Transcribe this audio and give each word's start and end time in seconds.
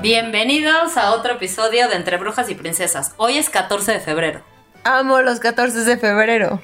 Bienvenidos 0.00 0.96
a 0.96 1.10
otro 1.12 1.34
episodio 1.34 1.88
de 1.88 1.96
Entre 1.96 2.16
Brujas 2.18 2.48
y 2.50 2.54
Princesas. 2.54 3.14
Hoy 3.16 3.36
es 3.36 3.50
14 3.50 3.92
de 3.94 4.00
febrero. 4.00 4.42
Amo 4.84 5.20
los 5.22 5.40
14 5.40 5.80
de 5.84 5.96
febrero. 5.98 6.60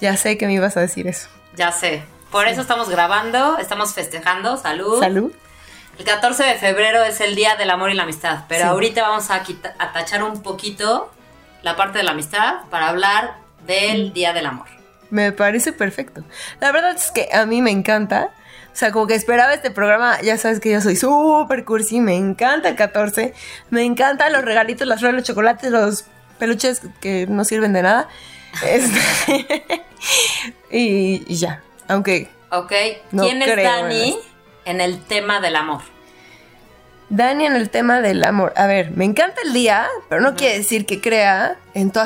Ya 0.00 0.16
sé 0.16 0.36
que 0.36 0.46
me 0.46 0.54
ibas 0.54 0.76
a 0.76 0.80
decir 0.80 1.06
eso. 1.06 1.28
Ya 1.54 1.70
sé. 1.70 2.02
Por 2.32 2.48
eso 2.48 2.60
estamos 2.62 2.88
grabando, 2.88 3.56
estamos 3.58 3.94
festejando. 3.94 4.56
Salud. 4.56 4.98
Salud. 4.98 5.32
El 5.98 6.04
14 6.04 6.42
de 6.42 6.54
febrero 6.56 7.04
es 7.04 7.20
el 7.20 7.36
Día 7.36 7.54
del 7.54 7.70
Amor 7.70 7.90
y 7.90 7.94
la 7.94 8.02
Amistad, 8.02 8.44
pero 8.48 8.62
Sí. 8.62 8.68
ahorita 8.68 9.02
vamos 9.02 9.30
a, 9.30 9.42
a 9.78 9.92
tachar 9.92 10.22
un 10.24 10.42
poquito 10.42 11.12
la 11.62 11.76
parte 11.76 11.98
de 11.98 12.04
la 12.04 12.12
amistad 12.12 12.62
para 12.70 12.88
hablar 12.88 13.34
del 13.66 14.12
Día 14.12 14.32
del 14.32 14.46
Amor. 14.46 14.66
Me 15.10 15.30
parece 15.30 15.72
perfecto. 15.72 16.24
La 16.60 16.72
verdad 16.72 16.96
es 16.96 17.10
que 17.12 17.28
a 17.32 17.46
mí 17.46 17.62
me 17.62 17.70
encanta. 17.70 18.30
O 18.72 18.76
sea, 18.80 18.92
como 18.92 19.06
que 19.06 19.14
esperaba 19.14 19.52
este 19.52 19.70
programa. 19.70 20.20
Ya 20.22 20.38
sabes 20.38 20.60
que 20.60 20.70
yo 20.70 20.80
soy 20.80 20.96
súper 20.96 21.64
cursi. 21.64 22.00
Me 22.00 22.16
encanta 22.16 22.68
el 22.68 22.76
14. 22.76 23.34
Me 23.70 23.84
encantan 23.84 24.32
los 24.32 24.44
regalitos, 24.44 24.86
las 24.86 25.00
flores, 25.00 25.16
los 25.16 25.24
chocolates, 25.24 25.70
los 25.70 26.04
peluches 26.38 26.80
que 27.00 27.26
no 27.28 27.44
sirven 27.44 27.72
de 27.72 27.82
nada. 27.82 28.08
Este, 28.66 29.64
y, 30.72 31.22
y 31.28 31.36
ya. 31.36 31.62
Aunque 31.86 32.28
¿Ok? 32.50 32.72
No 33.12 33.22
¿Quién 33.22 33.42
es 33.42 33.56
Dani 33.56 34.18
en 34.64 34.76
en 34.76 34.80
el 34.80 35.00
tema 35.02 35.40
del 35.40 35.56
amor? 35.56 35.82
Dani 37.08 37.46
en 37.46 37.56
el 37.56 37.70
tema 37.70 38.00
del 38.00 38.24
amor. 38.24 38.52
A 38.56 38.66
ver, 38.66 38.90
me 38.92 39.04
encanta 39.04 39.40
el 39.44 39.52
día, 39.52 39.88
pero 40.08 40.20
no 40.20 40.34
quiere 40.34 40.58
decir 40.58 40.86
que 40.86 41.00
crea 41.00 41.56
en 41.74 41.90
todo 41.90 42.04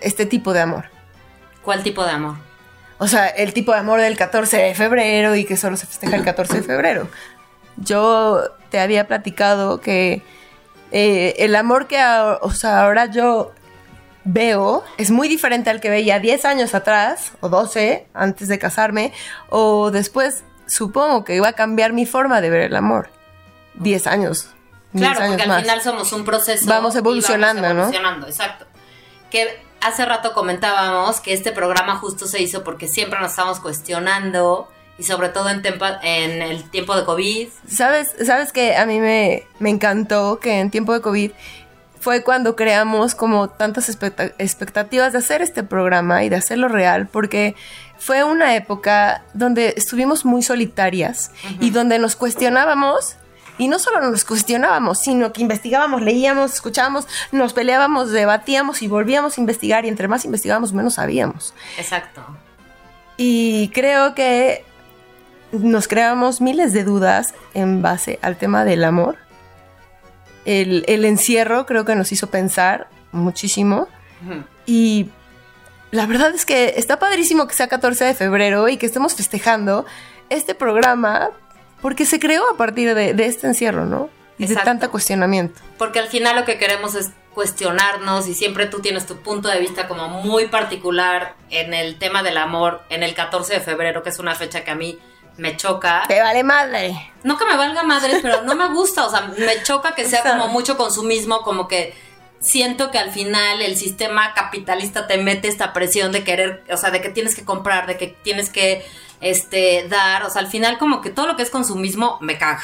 este 0.00 0.26
tipo 0.26 0.52
de 0.52 0.60
amor. 0.60 0.86
¿Cuál 1.62 1.82
tipo 1.82 2.04
de 2.04 2.10
amor? 2.10 2.36
O 3.04 3.08
sea, 3.08 3.26
el 3.28 3.52
tipo 3.52 3.72
de 3.72 3.78
amor 3.78 4.00
del 4.00 4.16
14 4.16 4.56
de 4.56 4.74
febrero 4.74 5.34
y 5.36 5.44
que 5.44 5.56
solo 5.58 5.76
se 5.76 5.86
festeja 5.86 6.16
el 6.16 6.24
14 6.24 6.54
de 6.56 6.62
febrero. 6.62 7.06
Yo 7.76 8.40
te 8.70 8.80
había 8.80 9.06
platicado 9.06 9.80
que 9.80 10.22
eh, 10.90 11.34
el 11.38 11.54
amor 11.54 11.86
que 11.86 11.98
a- 11.98 12.38
o 12.40 12.50
sea, 12.50 12.82
ahora 12.84 13.06
yo 13.06 13.52
veo 14.24 14.84
es 14.96 15.10
muy 15.10 15.28
diferente 15.28 15.68
al 15.68 15.80
que 15.80 15.90
veía 15.90 16.18
10 16.18 16.44
años 16.46 16.74
atrás, 16.74 17.32
o 17.40 17.48
12, 17.50 18.06
antes 18.14 18.48
de 18.48 18.58
casarme, 18.58 19.12
o 19.50 19.90
después 19.90 20.44
supongo 20.66 21.24
que 21.24 21.34
iba 21.36 21.48
a 21.48 21.52
cambiar 21.52 21.92
mi 21.92 22.06
forma 22.06 22.40
de 22.40 22.48
ver 22.48 22.62
el 22.62 22.76
amor. 22.76 23.10
10 23.74 24.06
años. 24.06 24.48
10 24.92 25.06
Claro, 25.08 25.20
años 25.24 25.30
porque 25.32 25.42
al 25.42 25.48
más. 25.48 25.62
final 25.62 25.80
somos 25.82 26.12
un 26.12 26.24
proceso. 26.24 26.64
Vamos 26.66 26.94
y 26.94 26.98
evolucionando, 26.98 27.60
¿no? 27.62 27.68
evolucionando, 27.70 28.26
exacto. 28.28 28.64
Que 29.30 29.60
hace 29.84 30.04
rato 30.04 30.32
comentábamos 30.32 31.20
que 31.20 31.32
este 31.32 31.52
programa 31.52 31.96
justo 31.96 32.26
se 32.26 32.40
hizo 32.42 32.64
porque 32.64 32.88
siempre 32.88 33.20
nos 33.20 33.30
estamos 33.30 33.60
cuestionando 33.60 34.68
y 34.98 35.02
sobre 35.02 35.28
todo 35.28 35.48
en, 35.50 35.62
el 36.42 36.70
tiempo 36.70 36.96
de 36.96 37.04
COVID. 37.04 37.48
¿Sabes, 37.68 38.14
sabes 38.24 38.52
que 38.52 38.76
a 38.76 38.86
mí 38.86 39.00
me, 39.00 39.44
me 39.58 39.70
encantó 39.70 40.38
que 40.40 40.60
en 40.60 40.70
tiempo 40.70 40.92
de 40.92 41.00
COVID 41.00 41.30
fue 42.00 42.22
cuando 42.22 42.54
creamos 42.54 43.14
como 43.14 43.48
tantas 43.48 43.88
expecta- 43.88 44.32
expectativas 44.38 45.12
de 45.12 45.18
hacer 45.18 45.42
este 45.42 45.62
programa 45.62 46.22
y 46.22 46.28
de 46.28 46.36
hacerlo 46.36 46.68
real, 46.68 47.08
porque 47.08 47.56
fue 47.98 48.22
una 48.24 48.54
época 48.56 49.22
donde 49.32 49.74
estuvimos 49.76 50.24
muy 50.24 50.42
solitarias 50.42 51.30
y 51.60 51.70
donde 51.70 51.98
nos 51.98 52.14
cuestionábamos. 52.14 53.16
Y 53.58 53.68
no 53.68 53.78
solo 53.78 54.00
nos 54.00 54.24
cuestionábamos, 54.24 55.00
sino 55.00 55.32
que 55.32 55.42
investigábamos, 55.42 56.02
leíamos, 56.02 56.54
escuchábamos, 56.54 57.06
nos 57.30 57.52
peleábamos, 57.52 58.10
debatíamos 58.10 58.82
y 58.82 58.88
volvíamos 58.88 59.38
a 59.38 59.40
investigar 59.40 59.84
y 59.84 59.88
entre 59.88 60.08
más 60.08 60.24
investigábamos 60.24 60.72
menos 60.72 60.94
sabíamos. 60.94 61.54
Exacto. 61.78 62.22
Y 63.16 63.68
creo 63.68 64.14
que 64.14 64.64
nos 65.52 65.86
creamos 65.86 66.40
miles 66.40 66.72
de 66.72 66.84
dudas 66.84 67.34
en 67.54 67.80
base 67.80 68.18
al 68.22 68.36
tema 68.36 68.64
del 68.64 68.82
amor. 68.82 69.16
El, 70.44 70.84
el 70.88 71.04
encierro 71.04 71.64
creo 71.64 71.84
que 71.84 71.94
nos 71.94 72.10
hizo 72.12 72.28
pensar 72.28 72.88
muchísimo. 73.12 73.88
Y 74.66 75.10
la 75.90 76.06
verdad 76.06 76.34
es 76.34 76.44
que 76.44 76.74
está 76.76 76.98
padrísimo 76.98 77.46
que 77.46 77.54
sea 77.54 77.68
14 77.68 78.04
de 78.04 78.14
febrero 78.14 78.68
y 78.68 78.78
que 78.78 78.86
estemos 78.86 79.14
festejando 79.14 79.84
este 80.30 80.54
programa 80.54 81.30
porque 81.84 82.06
se 82.06 82.18
creó 82.18 82.48
a 82.50 82.56
partir 82.56 82.94
de, 82.94 83.12
de 83.12 83.26
este 83.26 83.46
encierro, 83.46 83.84
¿no? 83.84 84.08
Y 84.38 84.46
de 84.46 84.54
Exacto. 84.54 84.70
tanto 84.70 84.90
cuestionamiento. 84.90 85.60
Porque 85.76 85.98
al 85.98 86.08
final 86.08 86.34
lo 86.34 86.46
que 86.46 86.56
queremos 86.56 86.94
es 86.94 87.10
cuestionarnos 87.34 88.26
y 88.26 88.32
siempre 88.32 88.64
tú 88.64 88.80
tienes 88.80 89.04
tu 89.04 89.18
punto 89.18 89.50
de 89.50 89.60
vista 89.60 89.86
como 89.86 90.08
muy 90.08 90.46
particular 90.46 91.34
en 91.50 91.74
el 91.74 91.98
tema 91.98 92.22
del 92.22 92.38
amor 92.38 92.80
en 92.88 93.02
el 93.02 93.12
14 93.12 93.52
de 93.52 93.60
febrero, 93.60 94.02
que 94.02 94.08
es 94.08 94.18
una 94.18 94.34
fecha 94.34 94.64
que 94.64 94.70
a 94.70 94.74
mí 94.74 94.98
me 95.36 95.58
choca. 95.58 96.04
¡Te 96.08 96.22
vale 96.22 96.42
madre! 96.42 97.12
No 97.22 97.36
que 97.36 97.44
me 97.44 97.54
valga 97.54 97.82
madre, 97.82 98.18
pero 98.22 98.40
no 98.40 98.54
me 98.54 98.68
gusta, 98.68 99.04
o 99.04 99.10
sea, 99.10 99.30
me 99.36 99.62
choca 99.62 99.94
que 99.94 100.06
sea 100.06 100.22
como 100.22 100.48
mucho 100.48 100.78
consumismo, 100.78 101.42
como 101.42 101.68
que 101.68 101.92
siento 102.40 102.90
que 102.90 102.98
al 102.98 103.10
final 103.10 103.60
el 103.60 103.76
sistema 103.76 104.32
capitalista 104.32 105.06
te 105.06 105.18
mete 105.18 105.48
esta 105.48 105.74
presión 105.74 106.12
de 106.12 106.24
querer, 106.24 106.64
o 106.72 106.78
sea, 106.78 106.90
de 106.90 107.02
que 107.02 107.10
tienes 107.10 107.34
que 107.34 107.44
comprar, 107.44 107.86
de 107.86 107.98
que 107.98 108.06
tienes 108.22 108.48
que 108.48 108.86
este 109.24 109.86
dar, 109.88 110.22
o 110.24 110.30
sea, 110.30 110.40
al 110.40 110.48
final 110.48 110.78
como 110.78 111.00
que 111.00 111.10
todo 111.10 111.26
lo 111.26 111.36
que 111.36 111.42
es 111.42 111.50
consumismo 111.50 112.18
me 112.20 112.38
caga. 112.38 112.62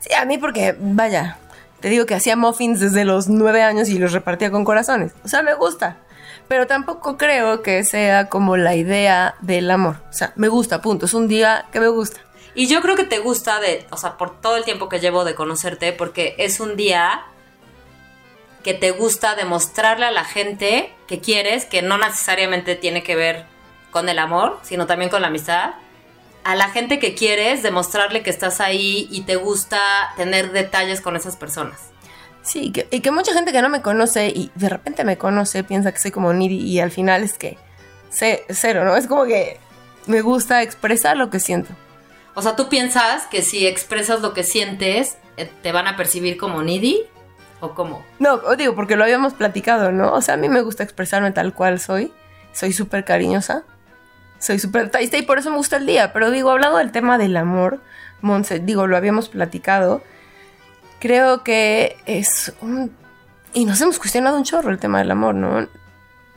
Sí, 0.00 0.12
a 0.14 0.24
mí 0.24 0.38
porque, 0.38 0.76
vaya, 0.78 1.38
te 1.80 1.88
digo 1.88 2.06
que 2.06 2.14
hacía 2.14 2.36
muffins 2.36 2.80
desde 2.80 3.04
los 3.04 3.28
nueve 3.28 3.62
años 3.62 3.88
y 3.88 3.98
los 3.98 4.12
repartía 4.12 4.50
con 4.50 4.64
corazones. 4.64 5.12
O 5.24 5.28
sea, 5.28 5.42
me 5.42 5.54
gusta. 5.54 5.96
Pero 6.48 6.66
tampoco 6.66 7.16
creo 7.16 7.62
que 7.62 7.82
sea 7.84 8.28
como 8.28 8.56
la 8.56 8.76
idea 8.76 9.34
del 9.40 9.70
amor. 9.70 9.96
O 10.10 10.12
sea, 10.12 10.32
me 10.36 10.48
gusta, 10.48 10.82
punto. 10.82 11.06
Es 11.06 11.14
un 11.14 11.28
día 11.28 11.66
que 11.72 11.80
me 11.80 11.88
gusta. 11.88 12.20
Y 12.54 12.66
yo 12.66 12.82
creo 12.82 12.96
que 12.96 13.04
te 13.04 13.18
gusta 13.18 13.60
de, 13.60 13.86
o 13.90 13.96
sea, 13.96 14.18
por 14.18 14.40
todo 14.40 14.56
el 14.56 14.64
tiempo 14.64 14.88
que 14.88 15.00
llevo 15.00 15.24
de 15.24 15.34
conocerte, 15.34 15.92
porque 15.92 16.34
es 16.38 16.60
un 16.60 16.76
día 16.76 17.24
que 18.62 18.74
te 18.74 18.90
gusta 18.90 19.34
demostrarle 19.34 20.06
a 20.06 20.10
la 20.10 20.24
gente 20.24 20.92
que 21.06 21.20
quieres, 21.20 21.64
que 21.64 21.82
no 21.82 21.98
necesariamente 21.98 22.76
tiene 22.76 23.02
que 23.02 23.16
ver 23.16 23.46
con 23.90 24.08
el 24.08 24.18
amor, 24.18 24.60
sino 24.62 24.86
también 24.86 25.10
con 25.10 25.22
la 25.22 25.28
amistad. 25.28 25.70
A 26.44 26.54
la 26.56 26.70
gente 26.70 26.98
que 26.98 27.14
quieres, 27.14 27.62
demostrarle 27.62 28.22
que 28.22 28.30
estás 28.30 28.60
ahí 28.60 29.06
y 29.10 29.22
te 29.22 29.36
gusta 29.36 29.78
tener 30.16 30.50
detalles 30.52 31.00
con 31.00 31.14
esas 31.16 31.36
personas. 31.36 31.78
Sí, 32.42 32.72
que- 32.72 32.88
y 32.90 33.00
que 33.00 33.12
mucha 33.12 33.32
gente 33.32 33.52
que 33.52 33.62
no 33.62 33.68
me 33.68 33.82
conoce 33.82 34.28
y 34.28 34.50
de 34.56 34.68
repente 34.68 35.04
me 35.04 35.16
conoce 35.16 35.62
piensa 35.62 35.92
que 35.92 35.98
soy 36.00 36.10
como 36.10 36.32
needy 36.32 36.56
y 36.58 36.80
al 36.80 36.90
final 36.90 37.22
es 37.22 37.38
que 37.38 37.56
sé, 38.10 38.44
cero, 38.48 38.84
¿no? 38.84 38.96
Es 38.96 39.06
como 39.06 39.24
que 39.24 39.58
me 40.06 40.20
gusta 40.22 40.62
expresar 40.62 41.16
lo 41.16 41.30
que 41.30 41.38
siento. 41.38 41.70
O 42.34 42.42
sea, 42.42 42.56
tú 42.56 42.68
piensas 42.68 43.26
que 43.26 43.42
si 43.42 43.66
expresas 43.66 44.20
lo 44.20 44.34
que 44.34 44.42
sientes, 44.42 45.16
eh, 45.36 45.48
te 45.62 45.70
van 45.70 45.86
a 45.86 45.96
percibir 45.96 46.36
como 46.36 46.62
needy 46.62 47.02
o 47.60 47.74
como... 47.74 48.04
No, 48.18 48.38
digo, 48.56 48.74
porque 48.74 48.96
lo 48.96 49.04
habíamos 49.04 49.34
platicado, 49.34 49.92
¿no? 49.92 50.12
O 50.12 50.20
sea, 50.20 50.34
a 50.34 50.38
mí 50.38 50.48
me 50.48 50.62
gusta 50.62 50.82
expresarme 50.82 51.30
tal 51.30 51.54
cual 51.54 51.78
soy. 51.78 52.12
Soy 52.52 52.72
súper 52.72 53.04
cariñosa. 53.04 53.62
Soy 54.42 54.58
súper 54.58 54.84
detallista 54.86 55.16
y 55.16 55.22
por 55.22 55.38
eso 55.38 55.50
me 55.50 55.56
gusta 55.56 55.76
el 55.76 55.86
día. 55.86 56.12
Pero 56.12 56.30
digo, 56.32 56.50
hablando 56.50 56.78
del 56.78 56.90
tema 56.90 57.16
del 57.16 57.36
amor, 57.36 57.80
Monse, 58.20 58.58
digo, 58.58 58.86
lo 58.88 58.96
habíamos 58.96 59.28
platicado. 59.28 60.02
Creo 60.98 61.42
que 61.44 61.96
es 62.06 62.52
un... 62.60 62.94
Y 63.54 63.64
nos 63.66 63.80
hemos 63.80 63.98
cuestionado 63.98 64.36
un 64.36 64.44
chorro 64.44 64.70
el 64.70 64.78
tema 64.78 64.98
del 64.98 65.10
amor, 65.10 65.34
¿no? 65.34 65.66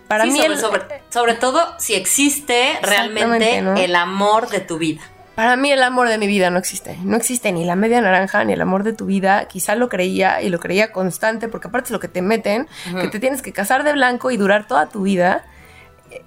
Para 0.08 0.26
Sí, 0.26 0.32
mí 0.32 0.38
sobre, 0.40 0.54
el- 0.54 0.60
sobre, 0.60 0.84
sobre 1.10 1.34
todo 1.34 1.76
si 1.80 1.96
existe 1.96 2.78
realmente 2.82 3.58
el 3.84 3.96
amor 3.96 4.50
de 4.50 4.60
tu 4.60 4.78
vida. 4.78 5.02
Para 5.36 5.56
mí 5.56 5.72
el 5.72 5.82
amor 5.84 6.08
de 6.08 6.18
mi 6.18 6.28
vida 6.28 6.50
no 6.50 6.60
existe. 6.60 6.98
No 7.04 7.18
existe 7.18 7.52
ni 7.52 7.66
la 7.66 7.76
media 7.76 8.00
naranja 8.02 8.44
ni 8.44 8.54
el 8.54 8.62
amor 8.62 8.84
de 8.84 8.94
tu 8.94 9.06
vida. 9.06 9.48
Quizá 9.48 9.76
lo 9.76 9.90
creía 9.90 10.42
y 10.42 10.50
lo 10.50 10.60
creía 10.60 10.92
constante 10.92 11.48
porque 11.48 11.68
aparte 11.68 11.88
es 11.88 11.92
lo 11.92 12.00
que 12.00 12.08
te 12.08 12.22
meten, 12.22 12.68
que 13.02 13.08
te 13.10 13.20
tienes 13.20 13.42
que 13.42 13.52
casar 13.52 13.84
de 13.84 13.94
blanco 13.94 14.30
y 14.32 14.38
durar 14.38 14.68
toda 14.68 14.88
tu 14.88 15.02
vida 15.04 15.44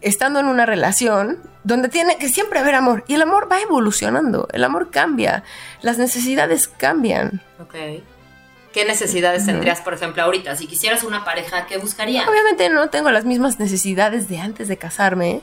estando 0.00 0.40
en 0.40 0.46
una 0.46 0.66
relación 0.66 1.38
donde 1.64 1.88
tiene 1.88 2.16
que 2.18 2.28
siempre 2.28 2.58
haber 2.58 2.74
amor. 2.74 3.04
Y 3.08 3.14
el 3.14 3.22
amor 3.22 3.48
va 3.50 3.60
evolucionando, 3.60 4.48
el 4.52 4.64
amor 4.64 4.90
cambia, 4.90 5.44
las 5.82 5.98
necesidades 5.98 6.68
cambian. 6.68 7.42
Ok. 7.60 7.74
¿Qué 8.72 8.84
necesidades 8.84 9.46
tendrías, 9.46 9.80
por 9.80 9.94
ejemplo, 9.94 10.22
ahorita? 10.22 10.54
Si 10.56 10.66
quisieras 10.66 11.02
una 11.02 11.24
pareja, 11.24 11.66
¿qué 11.66 11.78
buscarías? 11.78 12.28
Obviamente 12.28 12.68
no 12.68 12.90
tengo 12.90 13.10
las 13.10 13.24
mismas 13.24 13.58
necesidades 13.58 14.28
de 14.28 14.38
antes 14.38 14.68
de 14.68 14.76
casarme. 14.76 15.40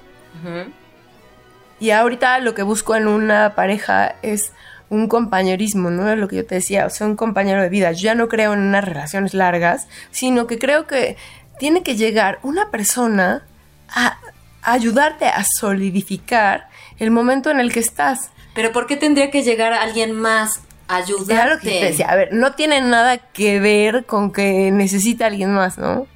Y 1.79 1.89
ahorita 1.89 2.39
lo 2.39 2.53
que 2.53 2.63
busco 2.63 2.95
en 2.95 3.07
una 3.07 3.55
pareja 3.55 4.15
es 4.21 4.53
un 4.89 5.07
compañerismo, 5.07 5.89
¿no? 5.89 6.09
Es 6.09 6.17
lo 6.17 6.27
que 6.27 6.37
yo 6.37 6.45
te 6.45 6.55
decía, 6.55 6.85
o 6.85 6.89
sea, 6.89 7.07
un 7.07 7.15
compañero 7.15 7.61
de 7.61 7.69
vida. 7.69 7.91
Yo 7.91 8.03
ya 8.03 8.15
no 8.15 8.29
creo 8.29 8.53
en 8.53 8.59
unas 8.59 8.85
relaciones 8.85 9.33
largas, 9.33 9.87
sino 10.11 10.47
que 10.47 10.59
creo 10.59 10.87
que 10.87 11.17
tiene 11.57 11.83
que 11.83 11.95
llegar 11.95 12.39
una 12.43 12.69
persona 12.69 13.43
a 13.89 14.17
ayudarte 14.65 15.25
a 15.25 15.43
solidificar 15.43 16.69
el 16.99 17.11
momento 17.11 17.49
en 17.49 17.59
el 17.59 17.71
que 17.71 17.79
estás. 17.79 18.31
Pero 18.53 18.71
¿por 18.71 18.87
qué 18.87 18.95
tendría 18.95 19.31
que 19.31 19.43
llegar 19.43 19.73
alguien 19.73 20.13
más 20.13 20.61
a 20.87 20.97
ayudarte? 20.97 21.33
Era 21.33 21.53
lo 21.53 21.59
que 21.59 21.69
te 21.69 21.85
decía, 21.85 22.07
a 22.07 22.15
ver, 22.15 22.33
no 22.33 22.53
tiene 22.53 22.81
nada 22.81 23.17
que 23.17 23.59
ver 23.59 24.05
con 24.05 24.31
que 24.31 24.71
necesita 24.71 25.27
alguien 25.27 25.53
más, 25.53 25.77
¿no? 25.77 26.07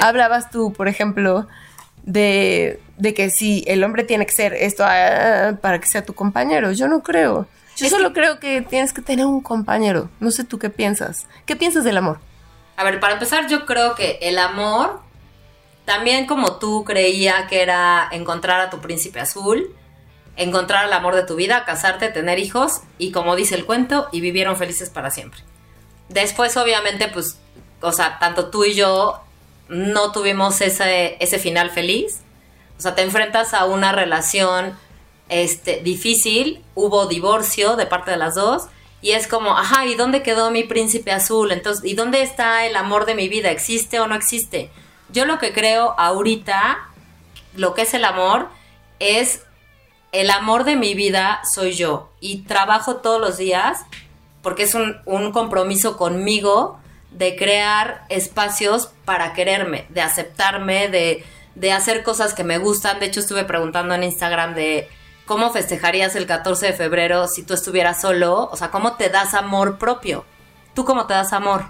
Hablabas 0.00 0.50
tú, 0.50 0.72
por 0.72 0.88
ejemplo, 0.88 1.46
de, 2.02 2.80
de 2.96 3.14
que 3.14 3.30
si 3.30 3.64
el 3.66 3.84
hombre 3.84 4.04
tiene 4.04 4.26
que 4.26 4.32
ser 4.32 4.54
esto 4.54 4.84
ah, 4.86 5.56
para 5.60 5.80
que 5.80 5.86
sea 5.86 6.04
tu 6.04 6.14
compañero. 6.14 6.72
Yo 6.72 6.88
no 6.88 7.02
creo. 7.02 7.46
Yo 7.76 7.88
solo 7.88 8.12
creo 8.12 8.38
que 8.40 8.60
tienes 8.60 8.92
que 8.92 9.00
tener 9.00 9.26
un 9.26 9.40
compañero. 9.40 10.10
No 10.20 10.30
sé 10.30 10.44
tú 10.44 10.58
qué 10.58 10.70
piensas. 10.70 11.26
¿Qué 11.46 11.56
piensas 11.56 11.84
del 11.84 11.96
amor? 11.96 12.20
A 12.76 12.84
ver, 12.84 13.00
para 13.00 13.14
empezar, 13.14 13.46
yo 13.48 13.64
creo 13.66 13.94
que 13.94 14.18
el 14.22 14.38
amor, 14.38 15.00
también 15.90 16.26
como 16.26 16.52
tú 16.58 16.84
creía 16.84 17.48
que 17.48 17.62
era 17.62 18.08
encontrar 18.12 18.60
a 18.60 18.70
tu 18.70 18.80
príncipe 18.80 19.18
azul, 19.18 19.74
encontrar 20.36 20.86
el 20.86 20.92
amor 20.92 21.16
de 21.16 21.24
tu 21.24 21.34
vida, 21.34 21.64
casarte, 21.64 22.10
tener 22.10 22.38
hijos 22.38 22.82
y 22.96 23.10
como 23.10 23.34
dice 23.34 23.56
el 23.56 23.66
cuento, 23.66 24.06
y 24.12 24.20
vivieron 24.20 24.56
felices 24.56 24.88
para 24.88 25.10
siempre. 25.10 25.40
Después, 26.08 26.56
obviamente, 26.56 27.08
pues, 27.08 27.40
o 27.80 27.90
sea, 27.90 28.20
tanto 28.20 28.50
tú 28.50 28.64
y 28.64 28.74
yo 28.74 29.20
no 29.68 30.12
tuvimos 30.12 30.60
ese, 30.60 31.16
ese 31.18 31.40
final 31.40 31.70
feliz. 31.70 32.20
O 32.78 32.80
sea, 32.80 32.94
te 32.94 33.02
enfrentas 33.02 33.52
a 33.52 33.64
una 33.64 33.90
relación 33.90 34.78
este, 35.28 35.80
difícil, 35.82 36.62
hubo 36.76 37.06
divorcio 37.06 37.74
de 37.74 37.86
parte 37.86 38.12
de 38.12 38.16
las 38.16 38.36
dos, 38.36 38.68
y 39.02 39.10
es 39.10 39.26
como, 39.26 39.58
ajá, 39.58 39.86
¿y 39.86 39.96
dónde 39.96 40.22
quedó 40.22 40.52
mi 40.52 40.62
príncipe 40.62 41.10
azul? 41.10 41.50
Entonces, 41.50 41.84
¿y 41.84 41.94
dónde 41.94 42.22
está 42.22 42.64
el 42.64 42.76
amor 42.76 43.06
de 43.06 43.16
mi 43.16 43.28
vida? 43.28 43.50
¿Existe 43.50 43.98
o 43.98 44.06
no 44.06 44.14
existe? 44.14 44.70
Yo 45.12 45.24
lo 45.24 45.38
que 45.38 45.52
creo 45.52 45.94
ahorita, 45.98 46.78
lo 47.54 47.74
que 47.74 47.82
es 47.82 47.94
el 47.94 48.04
amor, 48.04 48.48
es 48.98 49.42
el 50.12 50.30
amor 50.30 50.64
de 50.64 50.76
mi 50.76 50.94
vida 50.94 51.40
soy 51.50 51.72
yo, 51.72 52.10
y 52.20 52.42
trabajo 52.42 52.96
todos 52.96 53.20
los 53.20 53.36
días, 53.36 53.84
porque 54.42 54.64
es 54.64 54.74
un, 54.74 54.96
un 55.04 55.32
compromiso 55.32 55.96
conmigo 55.96 56.78
de 57.10 57.36
crear 57.36 58.04
espacios 58.08 58.90
para 59.04 59.32
quererme, 59.32 59.86
de 59.88 60.00
aceptarme, 60.00 60.88
de, 60.88 61.24
de 61.54 61.72
hacer 61.72 62.02
cosas 62.02 62.34
que 62.34 62.44
me 62.44 62.58
gustan. 62.58 63.00
De 63.00 63.06
hecho, 63.06 63.20
estuve 63.20 63.44
preguntando 63.44 63.94
en 63.94 64.04
Instagram 64.04 64.54
de 64.54 64.88
¿cómo 65.26 65.50
festejarías 65.50 66.16
el 66.16 66.26
14 66.26 66.66
de 66.66 66.72
febrero 66.72 67.28
si 67.28 67.42
tú 67.42 67.54
estuvieras 67.54 68.00
solo? 68.00 68.48
O 68.50 68.56
sea, 68.56 68.70
¿cómo 68.70 68.96
te 68.96 69.10
das 69.10 69.34
amor 69.34 69.78
propio? 69.78 70.24
¿Tú 70.74 70.84
cómo 70.84 71.06
te 71.06 71.14
das 71.14 71.32
amor? 71.32 71.64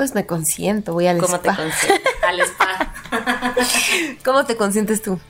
Pues 0.00 0.14
me 0.14 0.24
consiento, 0.24 0.94
voy 0.94 1.08
al 1.08 1.18
¿Cómo 1.18 1.36
spa. 1.36 1.54
te 1.54 1.62
consientes? 1.62 2.12
Al 2.26 2.40
spa. 2.40 2.94
¿Cómo 4.24 4.46
te 4.46 4.56
consientes 4.56 5.02
tú? 5.02 5.20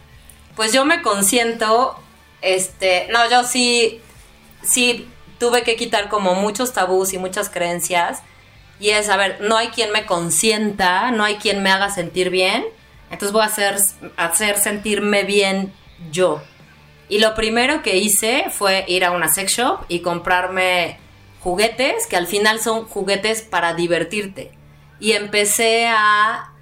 Pues 0.54 0.72
yo 0.72 0.84
me 0.84 1.02
consiento, 1.02 1.96
este, 2.40 3.08
no, 3.10 3.28
yo 3.28 3.42
sí, 3.42 4.00
sí 4.62 5.08
tuve 5.38 5.64
que 5.64 5.74
quitar 5.74 6.08
como 6.08 6.36
muchos 6.36 6.72
tabús 6.72 7.12
y 7.14 7.18
muchas 7.18 7.50
creencias. 7.50 8.22
Y 8.78 8.90
es, 8.90 9.08
a 9.08 9.16
ver, 9.16 9.40
no 9.40 9.56
hay 9.56 9.70
quien 9.70 9.90
me 9.90 10.06
consienta, 10.06 11.10
no 11.10 11.24
hay 11.24 11.34
quien 11.38 11.64
me 11.64 11.72
haga 11.72 11.90
sentir 11.90 12.30
bien. 12.30 12.64
Entonces 13.10 13.32
voy 13.32 13.42
a 13.42 13.46
hacer, 13.46 13.74
hacer 14.16 14.56
sentirme 14.56 15.24
bien 15.24 15.72
yo. 16.12 16.44
Y 17.08 17.18
lo 17.18 17.34
primero 17.34 17.82
que 17.82 17.96
hice 17.96 18.44
fue 18.50 18.84
ir 18.86 19.04
a 19.04 19.10
una 19.10 19.26
sex 19.26 19.50
shop 19.50 19.80
y 19.88 19.98
comprarme 19.98 20.96
juguetes, 21.40 22.06
que 22.06 22.16
al 22.16 22.28
final 22.28 22.60
son 22.60 22.84
juguetes 22.84 23.42
para 23.42 23.74
divertirte. 23.74 24.59
Y 25.00 25.12
empecé 25.12 25.88
a, 25.88 26.52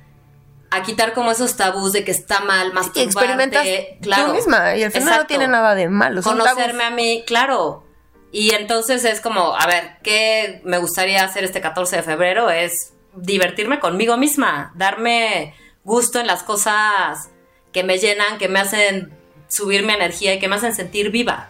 a 0.71 0.83
quitar 0.83 1.13
como 1.13 1.31
esos 1.31 1.57
tabús 1.57 1.93
de 1.93 2.05
que 2.05 2.13
está 2.13 2.41
mal, 2.41 2.73
más 2.73 2.91
Y 2.95 3.01
experimentas 3.01 3.67
tú 4.01 4.33
misma 4.33 4.77
y 4.77 4.85
al 4.85 4.93
final 4.93 5.21
no 5.21 5.27
tiene 5.27 5.49
nada 5.49 5.75
de 5.75 5.89
malo. 5.89 6.23
Conocerme 6.23 6.79
tabús. 6.79 6.81
a 6.83 6.91
mí, 6.91 7.25
claro. 7.27 7.85
Y 8.31 8.55
entonces 8.55 9.05
es 9.05 9.21
como, 9.21 9.57
a 9.57 9.67
ver, 9.67 9.99
¿qué 10.03 10.61
me 10.65 10.79
gustaría 10.79 11.25
hacer 11.25 11.45
este 11.45 11.61
14 11.61 11.97
de 11.97 12.03
febrero? 12.03 12.51
Es 12.51 12.93
divertirme 13.15 13.81
conmigo 13.81 14.17
misma, 14.17 14.73
darme 14.75 15.55
gusto 15.83 16.21
en 16.21 16.27
las 16.27 16.43
cosas 16.43 17.31
que 17.73 17.83
me 17.85 17.99
llenan, 17.99 18.39
que 18.39 18.49
me 18.49 18.61
hacen 18.61 19.13
subir 19.49 19.83
mi 19.83 19.95
energía 19.95 20.35
y 20.35 20.39
que 20.39 20.49
me 20.49 20.57
hacen 20.57 20.75
sentir 20.75 21.11
viva. 21.11 21.49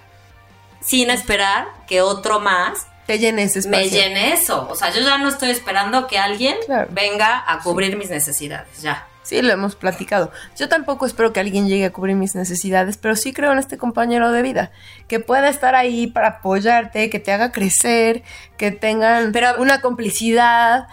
Sin 0.81 1.11
esperar 1.11 1.69
que 1.89 2.03
otro 2.03 2.39
más 2.39 2.87
Te 3.09 3.19
llene 3.19 3.43
ese 3.43 3.59
espacio. 3.59 3.85
me 3.85 3.91
llene 3.91 4.33
eso. 4.35 4.69
O 4.71 4.77
sea, 4.77 4.91
yo 4.93 5.01
ya 5.01 5.19
no 5.19 5.29
estoy 5.29 5.51
esperando 5.51 6.07
que 6.07 6.19
alguien 6.19 6.55
Claro. 6.67 6.89
venga 6.93 7.43
a 7.45 7.59
cubrir 7.59 7.97
mis 7.97 8.11
necesidades. 8.11 8.83
Ya. 8.83 9.05
Sí, 9.25 9.43
lo 9.43 9.53
hemos 9.53 9.75
platicado. 9.77 10.31
Yo 10.57 10.69
tampoco 10.69 11.05
espero 11.05 11.33
que 11.33 11.41
alguien 11.41 11.69
llegue 11.69 11.87
a 11.87 11.93
cubrir 11.93 12.17
mis 12.17 12.35
necesidades, 12.35 12.97
pero 12.97 13.17
sí 13.17 13.33
creo 13.33 13.53
en 13.53 13.59
este 13.59 13.77
compañero 13.77 14.31
de 14.31 14.41
vida, 14.43 14.71
que 15.09 15.21
pueda 15.21 15.49
estar 15.49 15.75
ahí 15.75 16.07
para 16.07 16.29
apoyarte, 16.29 17.11
que 17.11 17.19
te 17.19 17.33
haga 17.33 17.51
crecer, 17.53 18.23
que 18.57 18.71
tengan 18.71 19.33
Pero- 19.33 19.61
una 19.61 19.81
complicidad, 19.81 20.87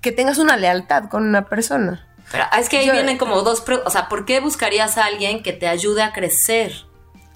que 0.00 0.10
tengas 0.12 0.38
una 0.38 0.56
lealtad 0.56 1.04
con 1.10 1.22
una 1.24 1.46
persona. 1.46 2.04
Pero 2.32 2.44
es 2.58 2.68
que 2.68 2.78
ahí 2.78 2.86
Yo- 2.86 2.92
vienen 2.92 3.18
como 3.18 3.42
dos... 3.42 3.62
O 3.84 3.90
sea, 3.90 4.08
¿por 4.08 4.24
qué 4.26 4.40
buscarías 4.40 4.96
a 4.98 5.04
alguien 5.06 5.42
que 5.42 5.52
te 5.52 5.66
ayude 5.68 6.02
a 6.02 6.12
crecer? 6.12 6.72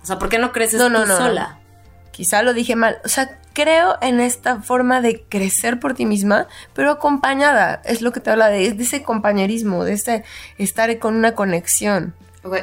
O 0.02 0.06
sea, 0.06 0.18
¿por 0.18 0.28
qué 0.28 0.38
no 0.38 0.52
creces 0.52 0.78
No, 0.80 0.88
no, 0.88 1.02
tú 1.02 1.08
no. 1.08 1.16
sola? 1.16 1.58
Quizá 2.10 2.42
lo 2.42 2.52
dije 2.52 2.76
mal. 2.76 2.98
O 3.04 3.08
sea, 3.08 3.38
creo 3.52 3.96
en 4.00 4.20
esta 4.20 4.60
forma 4.62 5.00
de 5.00 5.22
crecer 5.28 5.78
por 5.80 5.94
ti 5.94 6.06
misma, 6.06 6.46
pero 6.74 6.90
acompañada. 6.90 7.80
Es 7.84 8.02
lo 8.02 8.12
que 8.12 8.20
te 8.20 8.30
habla 8.30 8.48
de, 8.48 8.72
de 8.72 8.82
ese 8.82 9.02
compañerismo, 9.02 9.84
de 9.84 9.94
ese 9.94 10.24
estar 10.58 10.98
con 10.98 11.16
una 11.16 11.34
conexión. 11.34 12.14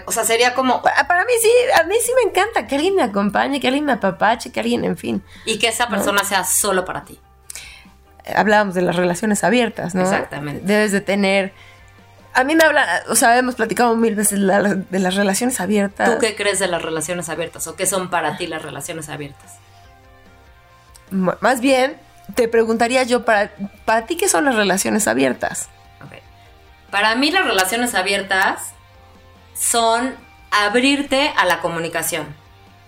O 0.05 0.11
sea, 0.11 0.25
sería 0.25 0.53
como... 0.55 0.81
Pa- 0.81 1.05
Para 1.07 1.23
mí 1.23 1.31
sí, 1.41 1.49
a 1.79 1.83
mí 1.83 1.95
sí 2.03 2.11
me 2.21 2.29
encanta 2.29 2.67
que 2.67 2.75
alguien 2.75 2.95
me 2.95 3.03
acompañe, 3.03 3.59
que 3.61 3.67
alguien 3.67 3.85
me 3.85 3.93
apapache, 3.93 4.51
que 4.51 4.59
alguien, 4.59 4.83
en 4.83 4.97
fin. 4.97 5.23
Y 5.45 5.57
que 5.57 5.69
esa 5.69 5.87
persona 5.87 6.23
sea 6.25 6.43
solo 6.43 6.83
para 6.83 7.05
ti. 7.05 7.17
Hablábamos 8.35 8.75
de 8.75 8.81
las 8.81 8.95
relaciones 8.95 9.43
abiertas, 9.43 9.95
¿no? 9.95 10.01
Exactamente. 10.01 10.61
Debes 10.65 10.91
de 10.91 11.01
tener... 11.01 11.53
A 12.33 12.43
mí 12.43 12.55
me 12.55 12.63
habla, 12.63 12.85
o 13.09 13.15
sea, 13.15 13.37
hemos 13.37 13.55
platicado 13.55 13.95
mil 13.95 14.15
veces 14.15 14.37
la- 14.37 14.61
de 14.61 14.99
las 14.99 15.15
relaciones 15.15 15.59
abiertas. 15.59 16.11
¿Tú 16.13 16.19
qué 16.19 16.35
crees 16.35 16.59
de 16.59 16.67
las 16.67 16.81
relaciones 16.81 17.27
abiertas? 17.29 17.65
¿O 17.67 17.75
qué 17.75 17.85
son 17.87 18.09
para 18.09 18.37
ti 18.37 18.45
las 18.47 18.61
relaciones 18.61 19.09
abiertas? 19.09 19.55
Más 21.11 21.61
bien, 21.61 21.97
te 22.35 22.47
preguntaría 22.47 23.03
yo, 23.03 23.25
para, 23.25 23.51
para 23.85 24.05
ti, 24.05 24.15
¿qué 24.15 24.29
son 24.29 24.45
las 24.45 24.55
relaciones 24.55 25.07
abiertas? 25.07 25.69
Para 26.91 27.15
mí 27.15 27.29
las 27.31 27.45
relaciones 27.45 27.93
abiertas 27.95 28.73
son 29.53 30.15
abrirte 30.51 31.31
a 31.37 31.45
la 31.45 31.59
comunicación. 31.61 32.35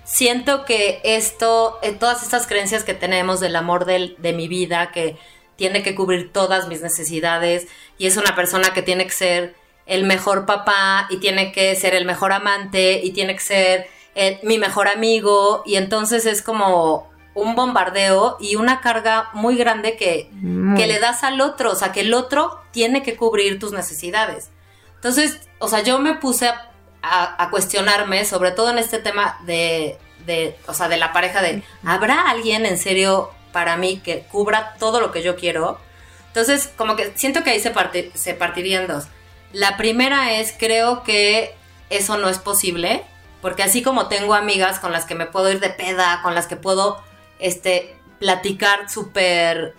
Siento 0.03 0.65
que 0.65 0.99
esto, 1.03 1.77
eh, 1.83 1.91
todas 1.91 2.23
estas 2.23 2.47
creencias 2.47 2.83
que 2.83 2.93
tenemos 2.95 3.39
del 3.39 3.55
amor 3.55 3.85
del- 3.85 4.15
de 4.17 4.33
mi 4.33 4.47
vida, 4.47 4.91
que 4.91 5.17
tiene 5.55 5.83
que 5.83 5.93
cubrir 5.93 6.33
todas 6.33 6.67
mis 6.67 6.81
necesidades 6.81 7.67
y 7.99 8.07
es 8.07 8.17
una 8.17 8.35
persona 8.35 8.73
que 8.73 8.81
tiene 8.81 9.05
que 9.05 9.11
ser 9.11 9.55
el 9.85 10.03
mejor 10.05 10.47
papá 10.47 11.05
y 11.11 11.17
tiene 11.17 11.51
que 11.51 11.75
ser 11.75 11.93
el 11.93 12.05
mejor 12.05 12.33
amante 12.33 12.99
y 13.03 13.11
tiene 13.11 13.33
que 13.35 13.41
ser 13.41 13.87
eh, 14.15 14.39
mi 14.43 14.57
mejor 14.57 14.87
amigo 14.87 15.61
y 15.65 15.75
entonces 15.75 16.25
es 16.25 16.41
como 16.41 17.10
un 17.33 17.55
bombardeo 17.55 18.37
y 18.39 18.55
una 18.57 18.81
carga 18.81 19.29
muy 19.33 19.55
grande 19.55 19.95
que, 19.95 20.29
que 20.77 20.87
le 20.87 20.99
das 20.99 21.23
al 21.23 21.39
otro, 21.41 21.71
o 21.71 21.75
sea, 21.75 21.91
que 21.91 22.01
el 22.01 22.13
otro 22.13 22.59
tiene 22.71 23.03
que 23.03 23.15
cubrir 23.15 23.57
tus 23.59 23.71
necesidades. 23.71 24.49
Entonces, 24.95 25.39
o 25.59 25.67
sea, 25.67 25.81
yo 25.81 25.97
me 25.99 26.15
puse 26.15 26.47
a, 26.49 26.69
a- 27.01 27.43
a 27.43 27.49
cuestionarme, 27.49 28.25
sobre 28.25 28.51
todo 28.51 28.69
en 28.71 28.77
este 28.77 28.99
tema 28.99 29.37
de, 29.45 29.97
de, 30.25 30.57
o 30.67 30.73
sea, 30.73 30.87
de 30.89 30.97
la 30.97 31.13
pareja, 31.13 31.41
de, 31.41 31.63
¿habrá 31.85 32.29
alguien 32.29 32.65
en 32.65 32.77
serio 32.77 33.31
para 33.53 33.77
mí 33.77 34.01
que 34.03 34.21
cubra 34.31 34.75
todo 34.77 34.99
lo 34.99 35.11
que 35.11 35.23
yo 35.23 35.35
quiero? 35.37 35.79
Entonces, 36.27 36.69
como 36.77 36.95
que 36.95 37.11
siento 37.15 37.43
que 37.43 37.49
ahí 37.51 37.59
se, 37.59 37.71
parte- 37.71 38.11
se 38.13 38.33
partiría 38.33 38.81
en 38.81 38.87
dos. 38.87 39.05
La 39.53 39.75
primera 39.77 40.33
es, 40.33 40.53
creo 40.57 41.03
que 41.03 41.55
eso 41.89 42.17
no 42.17 42.29
es 42.29 42.37
posible, 42.39 43.03
porque 43.41 43.63
así 43.63 43.81
como 43.81 44.07
tengo 44.07 44.33
amigas 44.35 44.79
con 44.79 44.91
las 44.91 45.05
que 45.05 45.15
me 45.15 45.25
puedo 45.25 45.49
ir 45.51 45.59
de 45.59 45.69
peda, 45.71 46.19
con 46.23 46.35
las 46.35 46.47
que 46.47 46.55
puedo 46.55 47.03
este, 47.41 47.95
platicar 48.19 48.89
súper 48.89 49.75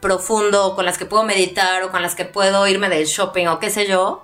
profundo, 0.00 0.74
con 0.74 0.84
las 0.84 0.98
que 0.98 1.06
puedo 1.06 1.22
meditar 1.22 1.82
o 1.84 1.90
con 1.90 2.02
las 2.02 2.14
que 2.14 2.26
puedo 2.26 2.66
irme 2.66 2.88
del 2.90 3.06
shopping 3.06 3.46
o 3.46 3.58
qué 3.58 3.70
sé 3.70 3.86
yo, 3.86 4.22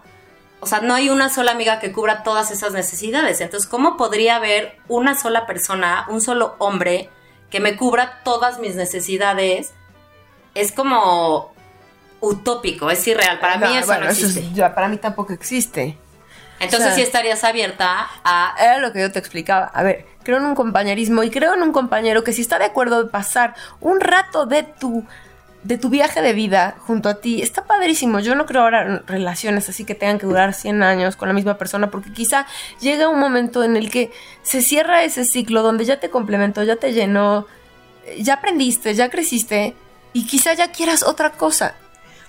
o 0.61 0.66
sea, 0.66 0.80
no 0.80 0.94
hay 0.94 1.09
una 1.09 1.30
sola 1.30 1.52
amiga 1.52 1.80
que 1.80 1.90
cubra 1.90 2.23
todas 2.23 2.50
esas 2.50 2.73
necesidades. 2.75 3.40
Entonces, 3.40 3.66
¿cómo 3.68 3.97
podría 3.97 4.37
haber 4.37 4.76
una 4.88 5.18
sola 5.18 5.47
persona, 5.47 6.04
un 6.11 6.20
solo 6.20 6.54
hombre, 6.59 7.09
que 7.49 7.61
me 7.61 7.76
cubra 7.76 8.20
todas 8.25 8.59
mis 8.59 8.75
necesidades? 8.75 9.73
Es 10.54 10.70
como 10.73 11.54
utópico, 12.20 12.90
es 12.90 13.06
irreal. 13.09 13.38
Para 13.40 13.56
mí 13.56 13.75
eso 13.75 13.87
bueno, 13.87 14.04
no 14.04 14.11
eso 14.11 14.26
es- 14.26 14.37
existe. 14.37 14.54
ya, 14.54 14.75
para 14.75 14.88
mí 14.88 14.99
tampoco 14.99 15.32
existe. 15.32 15.97
Entonces, 16.59 16.80
o 16.80 16.85
sea- 16.88 16.94
sí 16.94 17.00
estarías 17.02 17.42
abierta 17.44 18.11
a 18.23 18.54
Era 18.61 18.76
lo 18.78 18.92
que 18.92 19.00
yo 19.00 19.11
te 19.11 19.18
explicaba. 19.18 19.64
A 19.73 19.82
ver, 19.82 20.06
creo 20.23 20.39
en 20.39 20.45
un 20.45 20.55
compañerismo 20.55 21.23
y 21.23 21.31
creo 21.31 21.55
en 21.55 21.62
un 21.62 21.73
compañero 21.73 22.25
que 22.25 22.33
si 22.33 22.43
está 22.43 22.59
de 22.59 22.67
acuerdo 22.67 23.05
de 23.05 23.11
pasar 23.11 23.55
un 23.81 24.00
rato 24.00 24.47
de 24.47 24.62
tu 24.62 25.05
de 25.62 25.77
tu 25.77 25.91
viaje 25.91 26.23
de 26.23 26.33
vida 26.33 26.77
junto 26.79 27.09
a 27.09 27.21
ti, 27.21 27.43
está 27.43 27.65
padrísimo. 27.65 28.21
Yo 28.21 28.35
no 28.35 28.47
creo 28.47 28.62
ahora 28.62 29.03
relaciones 29.07 29.69
así 29.69 29.85
que 29.85 29.95
tengan 29.95 30.19
que 30.19 30.27
durar 30.27 30.55
100 30.55 30.83
años 30.83 31.17
con 31.17 31.29
la 31.29 31.35
misma 31.35 31.59
persona, 31.59 31.91
porque 31.91 32.12
quizá 32.12 32.47
llega 32.81 33.09
un 33.09 33.21
momento 33.21 33.62
en 33.62 33.77
el 33.77 33.91
que 33.91 34.11
se 34.43 34.62
cierra 34.62 35.05
ese 35.05 35.25
ciclo 35.25 35.62
donde 35.62 35.85
ya 35.85 36.00
te 36.00 36.09
complementó, 36.09 36.62
ya 36.62 36.77
te 36.77 36.93
llenó, 36.93 37.47
ya 38.19 38.35
aprendiste, 38.35 38.95
ya 38.95 39.11
creciste 39.11 39.75
y 40.12 40.27
quizá 40.27 40.55
ya 40.55 40.73
quieras 40.73 41.03
otra 41.03 41.33
cosa. 41.33 41.75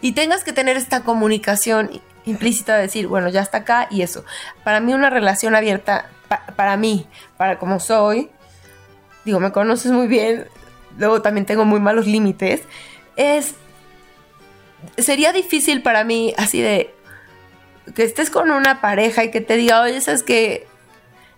Y 0.02 0.14
tengas 0.14 0.44
que 0.44 0.52
tener 0.52 0.78
esta 0.78 1.04
comunicación 1.04 2.02
implícita 2.26 2.76
de 2.76 2.84
decir, 2.84 3.08
bueno, 3.08 3.30
ya 3.30 3.42
está 3.42 3.60
acá 3.60 3.88
y 3.90 4.02
eso. 4.02 4.26
Para 4.64 4.80
mí 4.80 4.94
una 4.94 5.10
relación 5.10 5.56
abierta, 5.56 6.10
pa- 6.32 6.46
para 6.56 6.78
mí, 6.78 7.06
para 7.38 7.60
como 7.60 7.80
soy, 7.82 8.30
digo, 9.26 9.40
me 9.42 9.52
conoces 9.52 9.92
muy 9.92 10.08
bien, 10.08 10.48
luego 10.98 11.22
también 11.22 11.46
tengo 11.46 11.66
muy 11.66 11.80
malos 11.82 12.08
límites, 12.08 12.62
es, 13.18 13.56
sería 14.98 15.34
difícil 15.34 15.82
para 15.82 16.04
mí 16.04 16.34
así 16.38 16.62
de 16.62 16.94
que 17.96 18.04
estés 18.04 18.30
con 18.30 18.50
una 18.52 18.80
pareja 18.80 19.24
y 19.26 19.32
que 19.32 19.42
te 19.42 19.58
diga, 19.58 19.82
oye, 19.82 19.98
es 19.98 20.24
que 20.24 20.66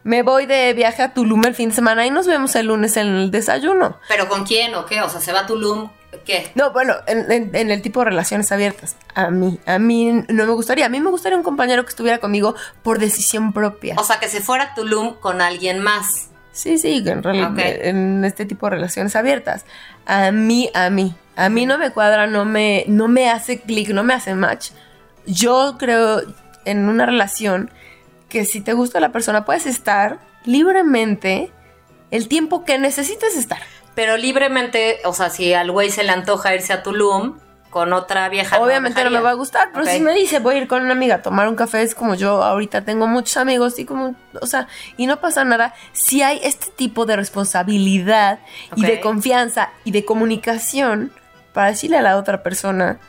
me 0.04 0.22
voy 0.22 0.46
de 0.46 0.74
viaje 0.74 1.02
a 1.02 1.14
Tulum 1.14 1.44
el 1.46 1.56
fin 1.56 1.70
de 1.70 1.76
semana 1.76 2.06
y 2.06 2.12
nos 2.12 2.28
vemos 2.28 2.56
el 2.56 2.68
lunes 2.68 2.96
en 2.98 3.08
el 3.08 3.32
desayuno. 3.32 3.98
¿Pero 4.10 4.28
con 4.28 4.46
quién 4.46 4.76
o 4.76 4.86
qué? 4.86 5.02
O 5.02 5.10
sea, 5.10 5.22
¿se 5.22 5.32
va 5.32 5.42
a 5.42 5.46
Tulum? 5.48 5.90
¿Qué? 6.26 6.52
No, 6.56 6.72
bueno, 6.72 6.96
en, 7.08 7.56
en, 7.56 7.72
el 7.72 7.82
tipo 7.82 8.00
de 8.00 8.06
relaciones 8.06 8.52
abiertas. 8.52 8.96
A 9.16 9.30
mí, 9.30 9.60
a 9.66 9.80
mí 9.80 10.24
no 10.30 10.46
me 10.46 10.54
gustaría. 10.54 10.86
A 10.86 10.90
mí 10.90 11.00
me 11.00 11.10
gustaría 11.10 11.38
un 11.38 11.44
compañero 11.44 11.84
que 11.84 11.90
estuviera 11.90 12.20
conmigo 12.20 12.56
por 12.82 13.00
decisión 13.00 13.54
propia. 13.54 13.96
O 13.98 14.04
sea, 14.04 14.20
que 14.20 14.28
se 14.28 14.42
fuera 14.42 14.64
a 14.64 14.76
Tulum 14.76 15.16
con 15.16 15.42
alguien 15.42 15.80
más. 15.80 16.30
Sí, 16.52 16.78
sí, 16.78 17.04
en, 17.06 17.24
en 17.26 18.26
este 18.26 18.46
tipo 18.46 18.68
de 18.68 18.76
relaciones 18.76 19.16
abiertas. 19.16 19.66
A 20.06 20.32
mí, 20.32 20.70
a 20.74 20.90
mí. 20.90 21.16
A 21.36 21.50
mí 21.50 21.66
no 21.66 21.78
me 21.78 21.92
cuadra, 21.92 22.28
no 22.28 22.46
me, 22.46 22.86
no 22.88 23.08
me 23.08 23.30
hace 23.30 23.60
clic, 23.62 23.90
no 23.90 24.04
me 24.04 24.14
hace 24.14 24.36
match. 24.36 24.70
Yo 25.26 25.78
creo 25.80 26.22
en 26.66 26.88
una 26.88 27.06
relación 27.06 27.72
que 28.30 28.46
si 28.46 28.62
te 28.62 28.74
gusta 28.74 29.00
la 29.00 29.12
persona 29.12 29.46
puedes 29.46 29.66
estar 29.66 30.20
libremente 30.46 31.52
el 32.12 32.28
tiempo 32.28 32.66
que 32.66 32.78
necesites 32.78 33.36
estar. 33.36 33.62
Pero 33.96 34.18
libremente, 34.18 35.00
o 35.06 35.14
sea, 35.14 35.30
si 35.30 35.54
al 35.54 35.72
güey 35.72 35.90
se 35.92 36.04
le 36.04 36.12
antoja 36.12 36.56
irse 36.56 36.74
a 36.74 36.84
Tulum 36.84 37.38
con 37.74 37.92
otra 37.92 38.30
vieja. 38.30 38.60
Obviamente 38.60 39.04
no, 39.04 39.10
me 39.10 39.20
va 39.20 39.32
a 39.32 39.34
gustar, 39.34 39.72
pero 39.74 39.88
si 39.88 40.00
me 40.00 40.14
dice 40.14 40.38
voy 40.38 40.56
a 40.56 40.58
ir 40.60 40.68
con 40.68 40.84
una 40.84 40.92
amiga 40.92 41.16
a 41.16 41.22
tomar 41.24 41.48
un 41.48 41.56
café, 41.56 41.82
es 41.82 41.96
como 41.96 42.14
yo 42.14 42.44
ahorita 42.44 42.86
tengo 42.86 43.08
muchos 43.08 43.36
amigos 43.38 43.80
y 43.80 43.86
como, 43.86 44.16
o 44.40 44.46
sea, 44.46 44.68
y 44.96 45.08
no 45.08 45.20
pasa 45.20 45.44
nada. 45.44 45.74
Si 45.92 46.22
hay 46.22 46.40
este 46.44 46.68
tipo 46.70 47.08
de 47.08 47.16
responsabilidad 47.16 48.40
y 48.76 48.86
de 48.86 49.02
confianza 49.02 49.72
y 49.86 49.92
de 49.92 50.06
comunicación 50.06 51.12
para 51.52 51.70
decirle 51.70 51.98
a 51.98 52.04
la 52.04 52.18
otra 52.18 52.44
persona 52.44 53.00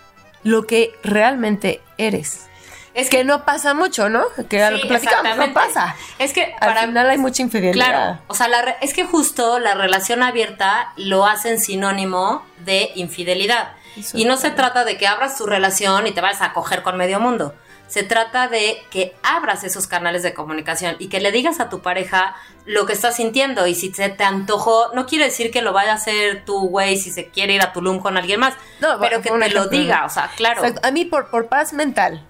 lo 0.44 0.66
que 0.66 0.92
realmente 1.02 1.82
eres. 1.98 2.46
Es 2.94 3.10
que, 3.10 3.24
no 3.24 3.44
pasa 3.44 3.74
mucho, 3.74 4.08
¿no? 4.08 4.24
Que 4.48 4.70
lo 4.70 4.80
que 4.80 4.86
platicamos 4.86 5.36
no 5.36 5.52
pasa. 5.52 5.96
Es 6.18 6.32
que 6.32 6.54
para 6.60 6.82
al 6.82 6.86
final 6.88 7.10
hay 7.10 7.18
mucha 7.18 7.42
infidelidad. 7.42 7.74
Claro, 7.74 8.18
o 8.28 8.34
sea, 8.34 8.46
es 8.80 8.94
que 8.94 9.04
justo 9.04 9.58
la 9.58 9.74
relación 9.74 10.22
abierta 10.22 10.92
lo 10.96 11.26
hacen 11.26 11.60
sinónimo 11.60 12.44
de 12.58 12.92
infidelidad. 12.94 13.72
y 14.12 14.24
no 14.24 14.36
se 14.36 14.50
trata 14.50 14.84
de 14.84 14.96
que 14.96 15.06
abras 15.06 15.36
tu 15.36 15.46
relación 15.46 16.06
y 16.06 16.12
te 16.12 16.20
vayas 16.20 16.42
a 16.42 16.52
coger 16.52 16.82
con 16.82 16.96
medio 16.96 17.20
mundo. 17.20 17.54
Se 17.86 18.02
trata 18.02 18.48
de 18.48 18.78
que 18.90 19.14
abras 19.22 19.62
esos 19.62 19.86
canales 19.86 20.22
de 20.22 20.32
comunicación 20.32 20.96
y 20.98 21.08
que 21.08 21.20
le 21.20 21.30
digas 21.30 21.60
a 21.60 21.68
tu 21.68 21.80
pareja 21.80 22.34
lo 22.64 22.86
que 22.86 22.92
estás 22.92 23.16
sintiendo. 23.16 23.66
Y 23.66 23.74
si 23.74 23.92
se 23.92 24.08
te 24.08 24.24
antojó, 24.24 24.90
no 24.94 25.06
quiere 25.06 25.26
decir 25.26 25.50
que 25.50 25.62
lo 25.62 25.72
vaya 25.72 25.92
a 25.92 25.96
hacer 25.96 26.44
tu 26.44 26.68
güey 26.68 26.96
si 26.96 27.10
se 27.10 27.28
quiere 27.28 27.54
ir 27.54 27.62
a 27.62 27.72
Tulum 27.72 28.00
con 28.00 28.16
alguien 28.16 28.40
más, 28.40 28.54
no, 28.80 28.98
pero 28.98 29.20
que 29.20 29.30
te 29.30 29.50
lo 29.50 29.66
diga, 29.66 30.06
o 30.06 30.10
sea, 30.10 30.30
claro. 30.34 30.62
a 30.82 30.90
mí 30.90 31.04
por, 31.04 31.28
por 31.28 31.48
paz 31.48 31.72
mental, 31.72 32.26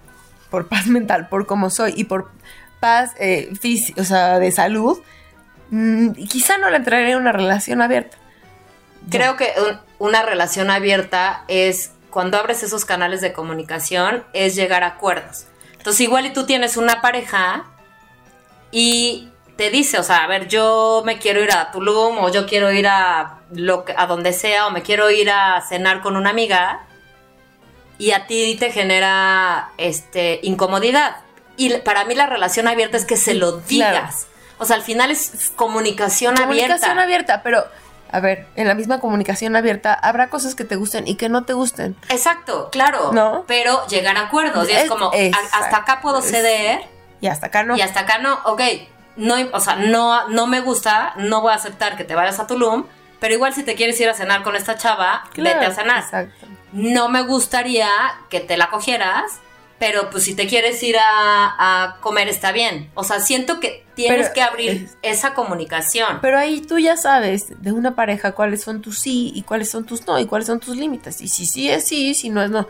por 0.55 0.69
paz 0.69 0.87
mental, 0.87 1.27
por 1.27 1.47
cómo 1.47 1.69
soy 1.69 1.95
y 1.97 2.05
por 2.05 2.31
paz 2.79 3.11
eh, 3.19 3.51
física, 3.61 4.01
o 4.01 4.05
sea, 4.05 4.39
de 4.39 4.53
salud, 4.53 5.01
mm, 5.71 6.13
quizá 6.29 6.59
no 6.59 6.71
le 6.71 6.77
entraré 6.77 7.11
en 7.11 7.19
una 7.19 7.33
relación 7.33 7.83
abierta. 7.83 8.17
Creo 9.11 9.37
que 9.37 9.53
una 9.99 10.23
relación 10.23 10.71
abierta 10.71 11.43
es 11.49 11.91
cuando 12.09 12.39
abres 12.39 12.63
esos 12.63 12.85
canales 12.85 13.21
de 13.21 13.33
comunicación, 13.33 14.23
es 14.33 14.55
llegar 14.55 14.85
a 14.85 14.91
acuerdos. 14.91 15.47
Entonces, 15.73 16.03
igual 16.03 16.25
y 16.27 16.33
tú 16.33 16.47
tienes 16.47 16.77
una 16.77 17.01
pareja 17.01 17.65
y 18.71 19.29
te 19.57 19.71
dice, 19.71 19.99
o 19.99 20.05
sea, 20.05 20.23
a 20.23 20.29
ver, 20.29 20.47
yo 20.47 21.03
me 21.05 21.19
quiero 21.19 21.43
ir 21.43 21.51
a 21.51 21.73
Tulum 21.73 22.19
o 22.19 22.31
yo 22.31 22.47
quiero 22.47 22.71
ir 22.71 22.87
a, 22.87 23.41
lo, 23.51 23.85
a 23.97 24.07
donde 24.07 24.33
sea 24.33 24.69
o 24.69 24.71
me 24.71 24.83
quiero 24.83 25.11
ir 25.11 25.31
a 25.31 25.61
cenar 25.63 26.01
con 26.01 26.17
una 26.17 26.31
amiga 26.31 26.87
y 27.99 28.11
a 28.13 28.27
ti 28.27 28.57
te 28.59 28.71
genera 28.71 29.71
este 29.79 30.41
incomodidad. 30.43 31.17
Y 31.57 31.75
para 31.79 32.05
mí 32.05 32.15
la 32.15 32.27
relación 32.27 32.67
abierta 32.69 32.97
es 32.97 33.05
que 33.05 33.17
se 33.17 33.35
lo 33.35 33.59
digas. 33.59 34.27
O 34.59 34.65
sea, 34.65 34.77
al 34.77 34.83
final 34.83 35.11
es 35.11 35.53
comunicación, 35.57 36.39
abierta. 36.39 36.75
Comunicación 36.75 36.99
abierta, 36.99 37.43
pero 37.43 37.65
a 38.11 38.21
ver, 38.21 38.47
en 38.57 38.69
la 38.69 38.75
misma 38.75 39.01
comunicación 39.01 39.57
abierta 39.57 39.95
habrá 39.95 40.29
cosas 40.29 40.55
que 40.55 40.65
te 40.65 40.77
gusten 40.77 41.07
y 41.07 41.17
que 41.17 41.29
no 41.29 41.45
te 41.45 41.53
gusten. 41.53 41.97
Exacto, 42.09 42.71
claro. 42.71 43.13
¿No? 43.13 43.45
Pero 43.47 43.87
llegar 43.87 44.17
a 44.17 44.23
acuerdos. 44.23 44.69
Y 44.69 44.73
es, 44.73 44.89
como, 44.89 45.11
hasta 45.53 45.77
acá 45.77 46.01
puedo 46.01 46.23
ceder. 46.23 46.81
Y 47.21 47.27
hasta 47.27 47.47
acá 47.47 47.65
no. 47.65 47.77
Y 47.77 47.81
hasta 47.81 48.01
acá 48.01 48.19
no. 48.19 48.39
Ok, 48.45 48.63
no, 49.17 49.37
o 49.53 49.61
sea, 49.61 49.77
no, 49.77 50.29
no 50.29 50.47
me 50.47 50.61
gusta, 50.61 51.15
no 51.17 51.41
voy 51.41 51.53
a 51.53 51.57
aceptar 51.57 51.97
que 51.97 52.05
te 52.05 52.15
vayas 52.15 52.39
a 52.41 52.47
Tulum, 52.47 52.87
pero 53.21 53.35
igual 53.35 53.55
si 53.55 53.63
te 53.63 53.75
quieres 53.75 53.99
ir 54.01 54.09
a 54.09 54.15
cenar 54.15 54.43
con 54.43 54.57
esta 54.57 54.77
chava, 54.77 55.25
vete 55.37 55.67
a 55.67 55.71
cenar. 55.73 56.03
Exacto 56.03 56.47
no 56.75 57.09
me 57.09 57.23
gustaría 57.23 57.89
que 58.29 58.41
te 58.41 58.57
la 58.57 58.69
cogieras, 58.69 59.41
pero 59.79 60.11
pues 60.11 60.25
si 60.25 60.35
te 60.35 60.47
quieres 60.47 60.83
ir 60.83 60.97
a, 60.99 61.97
comer 62.01 62.29
está 62.29 62.53
bien. 62.53 62.91
O 62.95 63.05
sea, 63.05 63.21
siento 63.21 63.61
que 63.61 63.85
tienes 63.95 64.29
que 64.31 64.43
abrir 64.43 64.89
esa 65.03 65.35
comunicación. 65.35 66.19
Pero 66.21 66.39
ahí 66.39 66.61
tú 66.61 66.79
ya 66.79 66.97
sabes 66.97 67.63
de 67.63 67.73
una 67.73 67.95
pareja 67.95 68.33
cuáles 68.33 68.63
son 68.63 68.83
tus 68.83 68.99
sí 68.99 69.33
y 69.35 69.43
cuáles 69.43 69.71
son 69.71 69.85
tus 69.85 70.07
no 70.07 70.19
y 70.19 70.27
cuáles 70.27 70.49
son 70.49 70.59
tus 70.59 70.77
límites. 70.77 71.21
Y 71.21 71.29
si 71.29 71.47
sí 71.47 71.71
es 71.71 71.87
sí, 71.87 72.15
si 72.15 72.29
no 72.29 72.43
es 72.43 72.51
no. 72.51 72.69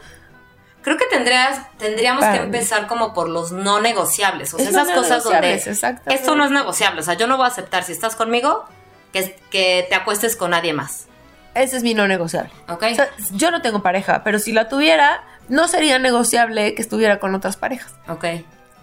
Creo 0.82 0.98
que 0.98 1.06
tendrías, 1.06 1.60
tendríamos 1.78 2.26
que 2.26 2.36
empezar 2.36 2.86
como 2.86 3.14
por 3.14 3.30
los 3.30 3.52
no 3.52 3.80
negociables. 3.80 4.52
O 4.52 4.58
sea, 4.58 4.68
esas 4.68 4.90
cosas 4.90 5.24
donde 5.24 5.54
esto 5.54 6.36
no 6.36 6.44
es 6.44 6.50
negociable. 6.50 7.00
O 7.00 7.04
sea, 7.04 7.14
yo 7.14 7.26
no 7.26 7.38
voy 7.38 7.46
a 7.46 7.48
aceptar 7.48 7.84
si 7.84 7.92
estás 7.92 8.16
conmigo 8.16 8.66
que, 9.12 9.34
que 9.50 9.86
te 9.88 9.94
acuestes 9.94 10.36
con 10.36 10.50
nadie 10.50 10.74
más. 10.74 11.06
Ese 11.54 11.76
es 11.76 11.82
mi 11.82 11.94
no 11.94 12.08
negociable. 12.08 12.50
Ok. 12.68 12.84
yo 13.32 13.50
no 13.50 13.62
tengo 13.62 13.82
pareja, 13.82 14.22
pero 14.24 14.38
si 14.38 14.52
la 14.52 14.68
tuviera, 14.68 15.22
no 15.48 15.68
sería 15.68 15.98
negociable 15.98 16.74
que 16.74 16.82
estuviera 16.82 17.20
con 17.20 17.34
otras 17.34 17.56
parejas. 17.56 17.94
Ok. 18.08 18.24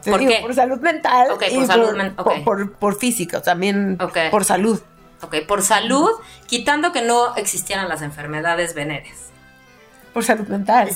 ¿Por 0.06 0.20
qué? 0.20 0.40
Por 0.42 0.56
salud 0.56 0.80
mental. 0.80 1.32
Ok, 1.32 1.44
por 1.54 1.68
salud 1.68 1.92
mental. 1.96 2.44
Por, 2.44 2.74
por, 2.74 2.98
física, 2.98 3.42
también 3.42 3.98
por 4.32 4.46
salud. 4.46 4.82
Ok, 5.22 5.36
por 5.48 5.62
salud, 5.62 6.10
quitando 6.48 6.92
que 6.92 7.02
no 7.02 7.36
existieran 7.36 7.88
las 7.88 8.02
enfermedades 8.02 8.74
venéreas. 8.74 9.18
Por 10.14 10.24
salud 10.24 10.48
mental. 10.48 10.90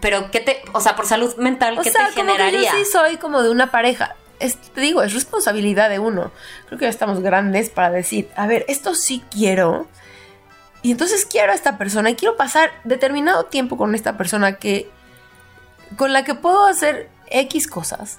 Pero, 0.00 0.30
¿qué 0.30 0.40
te, 0.40 0.62
o 0.72 0.80
sea, 0.80 0.96
por 0.96 1.06
salud 1.06 1.36
mental, 1.36 1.78
¿qué 1.82 1.90
te 1.90 1.98
generaría? 2.14 2.72
yo 2.72 2.78
sí 2.78 2.84
soy 2.90 3.16
como 3.18 3.42
de 3.42 3.50
una 3.50 3.70
pareja. 3.70 4.16
te 4.38 4.80
digo, 4.80 5.02
es 5.02 5.12
responsabilidad 5.14 5.88
de 5.88 5.98
uno. 5.98 6.32
Creo 6.66 6.78
que 6.78 6.86
ya 6.86 6.90
estamos 6.90 7.20
grandes 7.20 7.70
para 7.70 7.90
decir, 7.90 8.28
a 8.36 8.46
ver, 8.46 8.64
esto 8.68 8.94
sí 8.94 9.22
quiero, 9.30 9.86
y 10.82 10.92
entonces 10.92 11.26
quiero 11.26 11.52
a 11.52 11.54
esta 11.54 11.78
persona 11.78 12.10
y 12.10 12.16
quiero 12.16 12.36
pasar 12.36 12.70
determinado 12.84 13.44
tiempo 13.44 13.76
con 13.76 13.94
esta 13.94 14.16
persona 14.16 14.56
que 14.56 14.90
con 15.96 16.12
la 16.12 16.24
que 16.24 16.34
puedo 16.34 16.66
hacer 16.66 17.10
X 17.30 17.66
cosas. 17.66 18.18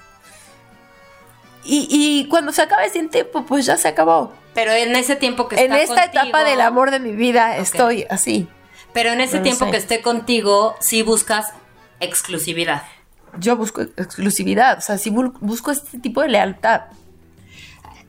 Y, 1.63 2.27
cuando 2.29 2.51
se 2.51 2.63
acabe 2.63 2.87
ese 2.87 3.03
tiempo, 3.07 3.45
pues 3.45 3.67
ya 3.67 3.77
se 3.77 3.87
acabó. 3.87 4.33
Pero 4.55 4.71
en 4.71 4.95
ese 4.95 5.15
tiempo 5.15 5.47
que 5.47 5.63
En 5.63 5.73
esta 5.73 6.05
etapa 6.05 6.43
del 6.43 6.59
amor 6.59 6.89
de 6.89 6.99
mi 6.99 7.11
vida 7.11 7.57
estoy 7.57 8.05
así. 8.09 8.47
Pero 8.93 9.11
en 9.11 9.21
ese 9.21 9.39
tiempo 9.39 9.69
que 9.69 9.77
esté 9.77 10.01
contigo, 10.01 10.75
sí 10.79 11.03
buscas 11.03 11.53
exclusividad. 11.99 12.83
Yo 13.37 13.55
busco 13.55 13.81
exclusividad, 13.81 14.79
o 14.79 14.81
sea, 14.81 14.97
sí 14.97 15.09
busco 15.09 15.71
este 15.71 15.99
tipo 15.99 16.21
de 16.21 16.29
lealtad. 16.29 16.81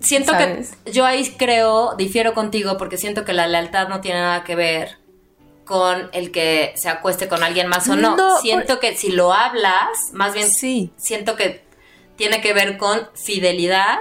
Siento 0.02 0.32
que 0.37 0.64
yo 0.90 1.06
ahí 1.06 1.25
creo, 1.37 1.94
difiero 1.97 2.35
contigo 2.35 2.76
porque 2.76 2.99
siento 2.99 3.25
que 3.25 3.32
la 3.32 3.47
lealtad 3.47 3.88
no 3.88 4.00
tiene 4.00 4.21
nada 4.21 4.44
que 4.44 4.54
ver 4.54 4.99
con 5.64 6.11
el 6.12 6.32
que 6.32 6.75
se 6.76 6.88
acueste 6.88 7.28
con 7.28 7.42
alguien 7.42 7.68
más 7.68 7.88
o 7.88 7.97
no. 7.97 8.16
siento 8.40 8.80
que 8.80 8.97
si 8.97 9.11
lo 9.11 9.32
hablas, 9.32 10.12
más 10.12 10.35
bien 10.35 10.50
sí. 10.50 10.92
siento 10.97 11.37
que 11.37 11.64
tiene 12.16 12.40
que 12.40 12.52
ver 12.52 12.76
con 12.76 13.09
fidelidad 13.14 13.99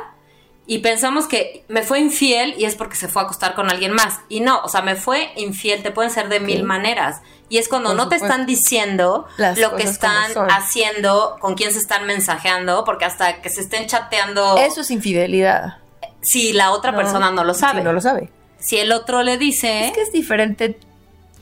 y 0.68 0.80
pensamos 0.80 1.28
que 1.28 1.66
me 1.68 1.82
fue 1.82 2.00
infiel 2.00 2.56
y 2.58 2.66
es 2.66 2.76
porque 2.76 2.96
se 2.96 3.08
fue 3.08 3.22
a 3.22 3.26
acostar 3.26 3.56
con 3.56 3.70
alguien 3.70 3.92
más. 3.92 4.20
Y 4.30 4.40
no, 4.40 4.62
o 4.64 4.70
sea, 4.70 4.82
me 4.82 4.96
fue 4.96 5.32
infiel, 5.36 5.84
te 5.84 5.92
pueden 5.92 6.12
ser 6.12 6.30
de 6.30 6.40
mil 6.40 6.64
maneras. 6.64 7.22
Y 7.50 7.58
es 7.58 7.68
cuando 7.68 7.94
no 7.94 8.08
te 8.08 8.16
están 8.16 8.46
diciendo 8.46 9.28
lo 9.58 9.76
que 9.76 9.84
están 9.84 10.32
haciendo, 10.50 11.36
con 11.42 11.56
quién 11.56 11.74
se 11.74 11.80
están 11.80 12.06
mensajeando, 12.06 12.86
porque 12.86 13.06
hasta 13.06 13.42
que 13.42 13.50
se 13.50 13.62
estén 13.62 13.88
chateando. 13.88 14.56
Eso 14.58 14.82
es 14.82 14.92
infidelidad 14.92 15.81
si 16.22 16.54
la 16.54 16.72
otra 16.72 16.96
persona 16.96 17.32
no 17.32 17.44
lo 17.44 17.54
sabe. 17.54 17.80
Si 17.80 17.86
no 17.86 17.94
lo 17.94 18.02
sabe. 18.02 18.30
Si 18.60 18.78
el 18.78 18.92
otro 18.92 19.24
le 19.24 19.38
dice... 19.38 19.88
Es 19.88 19.94
que 19.94 20.02
es 20.02 20.12
diferente 20.12 20.78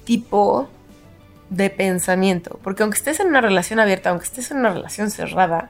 tipo 0.06 0.70
de 1.50 1.70
pensamiento, 1.70 2.60
porque 2.64 2.84
aunque 2.84 2.98
estés 2.98 3.20
en 3.20 3.28
una 3.28 3.42
relación 3.42 3.80
abierta, 3.80 4.10
aunque 4.10 4.26
estés 4.26 4.52
en 4.52 4.58
una 4.58 4.70
relación 4.70 5.12
cerrada, 5.12 5.70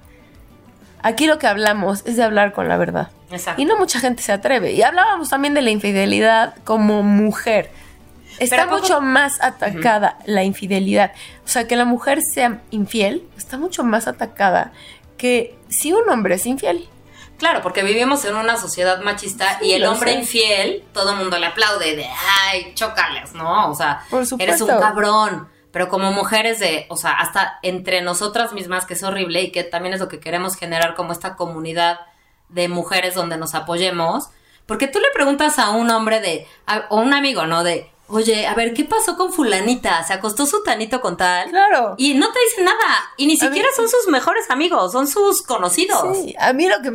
aquí 1.01 1.25
lo 1.25 1.39
que 1.39 1.47
hablamos 1.47 2.03
es 2.05 2.17
de 2.17 2.23
hablar 2.23 2.53
con 2.53 2.67
la 2.67 2.77
verdad. 2.77 3.09
Exacto. 3.31 3.61
Y 3.61 3.65
no 3.65 3.77
mucha 3.77 3.99
gente 3.99 4.21
se 4.21 4.31
atreve. 4.31 4.73
Y 4.73 4.81
hablábamos 4.81 5.29
también 5.29 5.53
de 5.53 5.61
la 5.61 5.69
infidelidad 5.69 6.55
como 6.63 7.03
mujer. 7.03 7.71
Está 8.39 8.67
mucho 8.67 9.01
más 9.01 9.41
atacada 9.41 10.17
la 10.25 10.43
infidelidad. 10.43 11.11
O 11.43 11.47
sea, 11.47 11.67
que 11.67 11.75
la 11.75 11.85
mujer 11.85 12.21
sea 12.21 12.61
infiel 12.71 13.23
está 13.37 13.57
mucho 13.57 13.83
más 13.83 14.07
atacada 14.07 14.71
que 15.17 15.57
si 15.67 15.91
un 15.91 16.07
hombre 16.09 16.35
es 16.35 16.45
infiel. 16.45 16.87
Claro, 17.39 17.61
porque 17.63 17.81
vivimos 17.83 18.23
en 18.25 18.35
una 18.35 18.57
sociedad 18.57 19.01
machista 19.01 19.57
Sí, 19.59 19.67
y 19.67 19.71
el 19.73 19.85
hombre 19.85 20.11
sé. 20.13 20.19
infiel, 20.19 20.83
todo 20.93 21.11
el 21.13 21.17
mundo 21.17 21.39
le 21.39 21.47
aplaude 21.47 21.95
de, 21.95 22.07
ay, 22.43 22.73
chócales, 22.75 23.33
¿no? 23.33 23.71
O 23.71 23.73
sea, 23.75 24.01
eres 24.37 24.61
un 24.61 24.67
cabrón. 24.79 25.49
Pero 25.71 25.87
como 25.87 26.11
mujeres 26.11 26.59
de, 26.59 26.85
o 26.89 26.97
sea, 26.97 27.11
hasta 27.13 27.59
entre 27.61 28.01
nosotras 28.01 28.53
mismas, 28.53 28.85
que 28.85 28.95
es 28.95 29.03
horrible 29.03 29.41
y 29.43 29.51
que 29.51 29.63
también 29.63 29.93
es 29.93 29.99
lo 29.99 30.07
que 30.09 30.19
queremos 30.19 30.55
generar 30.55 30.95
como 30.95 31.11
esta 31.13 31.35
comunidad 31.35 31.99
de 32.49 32.67
mujeres 32.67 33.13
donde 33.15 33.37
nos 33.37 33.53
apoyemos. 33.55 34.29
Porque 34.65 34.87
tú 34.87 34.99
le 34.99 35.09
preguntas 35.13 35.59
a 35.59 35.69
un 35.69 35.89
hombre 35.91 36.21
de, 36.21 36.47
a- 36.67 36.85
o 36.89 36.97
un 36.99 37.13
amigo, 37.13 37.45
¿no? 37.45 37.63
De, 37.63 37.91
oye, 38.09 38.45
a 38.47 38.53
ver, 38.55 38.73
¿qué 38.73 38.85
pasó 38.85 39.15
con 39.17 39.31
fulanita? 39.31 40.03
¿Se 40.03 40.13
acostó 40.13 40.45
su 40.45 40.63
tanito 40.63 41.01
con 41.01 41.15
tal? 41.17 41.49
Claro. 41.49 41.95
Y 41.97 42.13
no 42.15 42.31
te 42.31 42.39
dicen 42.49 42.65
nada. 42.65 42.77
Y 43.17 43.25
ni 43.27 43.33
mí- 43.33 43.39
siquiera 43.39 43.67
son 43.75 43.87
sus 43.89 44.07
mejores 44.07 44.49
amigos, 44.49 44.91
son 44.91 45.07
sus 45.07 45.41
conocidos. 45.41 46.17
Sí, 46.17 46.35
a 46.39 46.53
mí 46.53 46.67
lo 46.67 46.81
que 46.81 46.91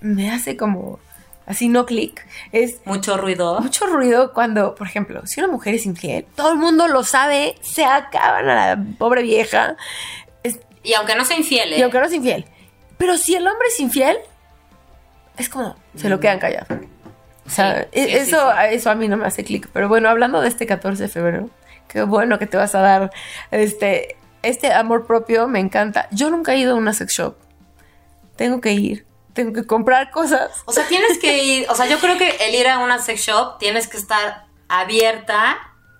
me 0.00 0.30
hace 0.30 0.56
como 0.56 0.98
así 1.46 1.68
no 1.68 1.86
clic 1.86 2.26
es 2.52 2.80
Mucho 2.84 3.16
ruido. 3.16 3.58
mucho 3.60 3.86
ruido 3.86 4.32
cuando, 4.34 4.74
por 4.74 4.86
ejemplo, 4.86 5.26
si 5.26 5.40
una 5.40 5.50
mujer 5.50 5.74
es 5.74 5.86
infiel, 5.86 6.26
todo 6.36 6.52
el 6.52 6.58
mundo 6.58 6.88
lo 6.88 7.02
sabe, 7.04 7.56
se 7.62 7.84
acaban 7.86 8.48
a 8.50 8.74
la 8.76 8.84
pobre 8.98 9.22
vieja, 9.22 9.76
es- 10.42 10.58
Y 10.82 10.92
aunque 10.92 11.14
no 11.14 11.24
sea 11.24 11.38
infiel, 11.38 11.72
¿eh? 11.72 11.78
y 11.78 11.82
aunque 11.82 11.98
no 11.98 12.04
es 12.04 12.12
infiel. 12.12 12.44
Pero 12.98 13.16
si 13.16 13.34
el 13.34 13.46
hombre 13.48 13.68
es 13.68 13.80
infiel, 13.80 14.18
es 15.38 15.48
como, 15.48 15.76
se 15.96 16.08
lo 16.08 16.18
quedan 16.20 16.38
callados. 16.38 16.68
O 17.48 17.50
sea, 17.50 17.82
Sí, 17.82 17.88
e- 17.92 18.04
sí, 18.06 18.16
eso, 18.30 18.50
sí. 18.52 18.56
eso 18.74 18.90
a 18.90 18.94
mí 18.94 19.08
no 19.08 19.16
me 19.16 19.26
hace 19.26 19.42
clic. 19.42 19.68
Pero 19.72 19.88
bueno, 19.88 20.08
hablando 20.08 20.40
de 20.40 20.48
este 20.48 20.66
14 20.66 21.02
de 21.04 21.08
febrero, 21.08 21.50
qué 21.88 22.02
bueno 22.02 22.38
que 22.38 22.46
te 22.46 22.56
vas 22.56 22.74
a 22.74 22.80
dar 22.80 23.10
este, 23.50 24.16
este 24.42 24.72
amor 24.72 25.06
propio, 25.06 25.48
me 25.48 25.58
encanta. 25.58 26.08
Yo 26.10 26.30
nunca 26.30 26.52
he 26.52 26.58
ido 26.58 26.74
a 26.74 26.76
una 26.76 26.92
sex 26.92 27.12
shop. 27.14 27.36
Tengo 28.36 28.60
que 28.60 28.72
ir, 28.72 29.04
tengo 29.32 29.52
que 29.52 29.64
comprar 29.66 30.10
cosas. 30.10 30.50
O 30.66 30.72
sea, 30.72 30.86
tienes 30.86 31.18
que 31.18 31.42
ir, 31.42 31.66
o 31.70 31.74
sea, 31.74 31.86
yo 31.86 31.98
creo 31.98 32.16
que 32.18 32.28
el 32.46 32.54
ir 32.54 32.68
a 32.68 32.78
una 32.78 32.98
sex 33.00 33.20
shop 33.22 33.58
tienes 33.58 33.88
que 33.88 33.96
estar 33.96 34.44
abierta 34.68 35.56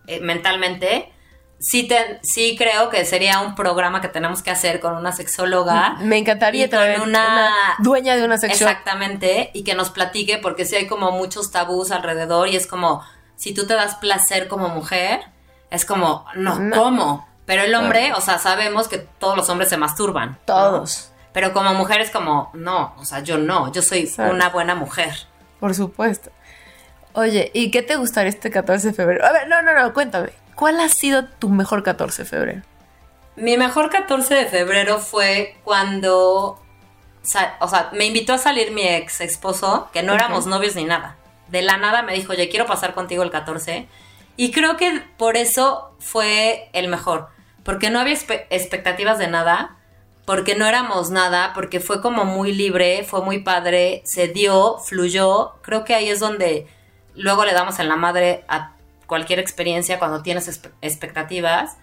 eh, 0.06 0.20
mentalmente. 0.20 1.12
Sí, 1.60 1.88
te, 1.88 2.20
sí 2.22 2.54
creo 2.56 2.88
que 2.88 3.04
sería 3.04 3.40
un 3.40 3.54
programa 3.56 4.00
que 4.00 4.06
tenemos 4.08 4.42
que 4.42 4.50
hacer 4.50 4.78
con 4.78 4.94
una 4.96 5.10
sexóloga. 5.12 5.96
Me 6.00 6.16
encantaría 6.18 6.66
Y 6.66 6.70
con 6.70 6.78
una- 6.78 7.02
una 7.02 7.50
dueña 7.80 8.14
de 8.16 8.24
una 8.24 8.38
sex 8.38 8.58
shop. 8.60 8.68
Exactamente, 8.68 9.50
y 9.54 9.64
que 9.64 9.74
nos 9.74 9.90
platique, 9.90 10.38
porque 10.38 10.64
sí 10.64 10.76
hay 10.76 10.86
como 10.86 11.10
muchos 11.10 11.50
tabús 11.50 11.90
alrededor 11.90 12.46
y 12.48 12.54
es 12.56 12.66
como, 12.68 13.02
si 13.36 13.52
tú 13.54 13.66
te 13.66 13.74
das 13.74 13.96
placer 13.96 14.46
como 14.46 14.68
mujer, 14.68 15.20
es 15.70 15.84
como, 15.84 16.24
no, 16.36 16.58
No. 16.60 16.76
¿cómo? 16.76 17.28
Pero 17.44 17.62
el 17.62 17.74
hombre, 17.74 18.12
o 18.14 18.20
sea, 18.20 18.38
sabemos 18.38 18.88
que 18.88 18.98
todos 18.98 19.36
los 19.36 19.48
hombres 19.48 19.68
se 19.70 19.76
masturban. 19.78 20.32
¿no? 20.32 20.38
Todos, 20.44 21.10
Pero 21.32 21.52
como 21.52 21.74
mujer 21.74 22.00
es 22.00 22.10
como, 22.10 22.50
no, 22.54 22.94
o 22.98 23.04
sea, 23.04 23.20
yo 23.20 23.36
no, 23.38 23.72
yo 23.72 23.82
soy 23.82 24.12
una 24.18 24.48
buena 24.50 24.74
mujer. 24.74 25.12
por 25.58 25.74
supuesto. 25.74 26.30
Oye, 27.14 27.50
¿y 27.52 27.70
qué 27.72 27.82
te 27.82 27.96
gustaría 27.96 28.28
este 28.30 28.50
14 28.50 28.88
de 28.88 28.94
febrero? 28.94 29.24
A 29.26 29.32
ver, 29.32 29.48
no, 29.48 29.60
no, 29.62 29.72
no, 29.74 29.92
cuéntame. 29.92 30.30
¿Cuál 30.58 30.80
ha 30.80 30.88
sido 30.88 31.24
tu 31.24 31.50
mejor 31.50 31.84
14 31.84 32.24
de 32.24 32.28
febrero? 32.28 32.62
Mi 33.36 33.56
mejor 33.56 33.90
14 33.90 34.34
de 34.34 34.46
febrero 34.46 34.98
fue 34.98 35.56
cuando, 35.62 36.60
o 37.60 37.68
sea, 37.68 37.90
me 37.92 38.06
invitó 38.06 38.32
a 38.32 38.38
salir 38.38 38.72
mi 38.72 38.82
ex 38.82 39.20
esposo, 39.20 39.88
que 39.92 40.02
no 40.02 40.14
éramos 40.14 40.46
novios 40.46 40.74
ni 40.74 40.82
nada. 40.82 41.14
De 41.46 41.62
la 41.62 41.76
nada 41.76 42.02
me 42.02 42.12
dijo, 42.12 42.32
oye, 42.32 42.48
quiero 42.48 42.66
pasar 42.66 42.94
contigo 42.94 43.22
el 43.22 43.30
14. 43.30 43.86
Y 44.36 44.50
creo 44.50 44.76
que 44.76 45.00
por 45.16 45.36
eso 45.36 45.94
fue 46.00 46.70
el 46.72 46.88
mejor, 46.88 47.28
porque 47.62 47.90
no 47.90 48.00
había 48.00 48.14
expectativas 48.50 49.20
de 49.20 49.28
nada, 49.28 49.76
porque 50.24 50.56
no 50.56 50.66
éramos 50.66 51.10
nada, 51.10 51.52
porque 51.54 51.78
fue 51.78 52.02
como 52.02 52.24
muy 52.24 52.52
libre, 52.52 53.04
fue 53.04 53.22
muy 53.22 53.44
padre, 53.44 54.02
se 54.04 54.26
dio, 54.26 54.78
fluyó. 54.78 55.52
Creo 55.62 55.84
que 55.84 55.94
ahí 55.94 56.08
es 56.08 56.18
donde 56.18 56.66
luego 57.14 57.44
le 57.44 57.52
damos 57.52 57.78
en 57.78 57.88
la 57.88 57.94
madre 57.94 58.44
a 58.48 58.72
cualquier 59.08 59.40
experiencia 59.40 59.98
cuando 59.98 60.22
tienes 60.22 60.46
expectativas. 60.80 61.76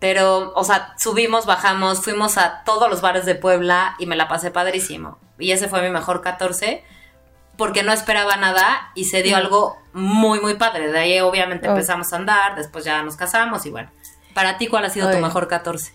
Pero, 0.00 0.52
o 0.56 0.64
sea, 0.64 0.94
subimos, 0.98 1.46
bajamos, 1.46 2.02
fuimos 2.02 2.36
a 2.36 2.64
todos 2.64 2.90
los 2.90 3.00
bares 3.00 3.24
de 3.24 3.36
Puebla 3.36 3.94
y 4.00 4.06
me 4.06 4.16
la 4.16 4.26
pasé 4.26 4.50
padrísimo. 4.50 5.18
Y 5.38 5.52
ese 5.52 5.68
fue 5.68 5.80
mi 5.82 5.90
mejor 5.90 6.20
14 6.20 6.82
porque 7.56 7.84
no 7.84 7.92
esperaba 7.92 8.36
nada 8.36 8.90
y 8.96 9.04
se 9.04 9.22
dio 9.22 9.36
algo 9.36 9.76
muy, 9.92 10.40
muy 10.40 10.54
padre. 10.54 10.90
De 10.90 10.98
ahí 10.98 11.20
obviamente 11.20 11.68
Oh. 11.68 11.70
empezamos 11.70 12.12
a 12.12 12.16
andar, 12.16 12.56
después 12.56 12.84
ya 12.84 13.02
nos 13.04 13.14
casamos 13.16 13.64
y 13.66 13.70
bueno. 13.70 13.90
Para 14.34 14.58
ti, 14.58 14.66
¿cuál 14.66 14.84
ha 14.84 14.90
sido 14.90 15.08
tu 15.12 15.18
mejor 15.18 15.46
14? 15.46 15.92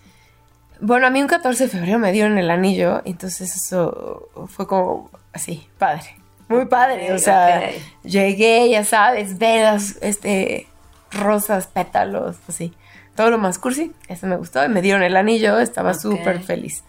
Bueno, 0.80 1.06
a 1.06 1.10
mí 1.10 1.20
un 1.20 1.28
14 1.28 1.64
de 1.64 1.68
febrero 1.70 1.98
me 1.98 2.10
dieron 2.10 2.38
el 2.38 2.50
anillo, 2.50 3.02
entonces 3.04 3.54
eso 3.54 4.30
fue 4.48 4.66
como 4.66 5.10
así, 5.34 5.68
padre. 5.78 6.16
Muy 6.50 6.66
padre, 6.66 7.12
o 7.12 7.18
sea, 7.18 7.70
llegué, 8.02 8.68
ya 8.68 8.84
sabes, 8.84 9.38
velas, 9.38 9.96
este, 10.02 10.66
rosas, 11.12 11.68
pétalos, 11.68 12.36
así. 12.48 12.74
Todo 13.14 13.30
lo 13.30 13.38
más 13.38 13.58
cursi, 13.58 13.92
eso 14.08 14.26
me 14.26 14.36
gustó, 14.36 14.64
y 14.64 14.68
me 14.68 14.82
dieron 14.82 15.02
el 15.04 15.16
anillo, 15.16 15.58
estaba 15.60 15.92
Ok. 15.92 16.00
súper 16.00 16.42
feliz. 16.42 16.82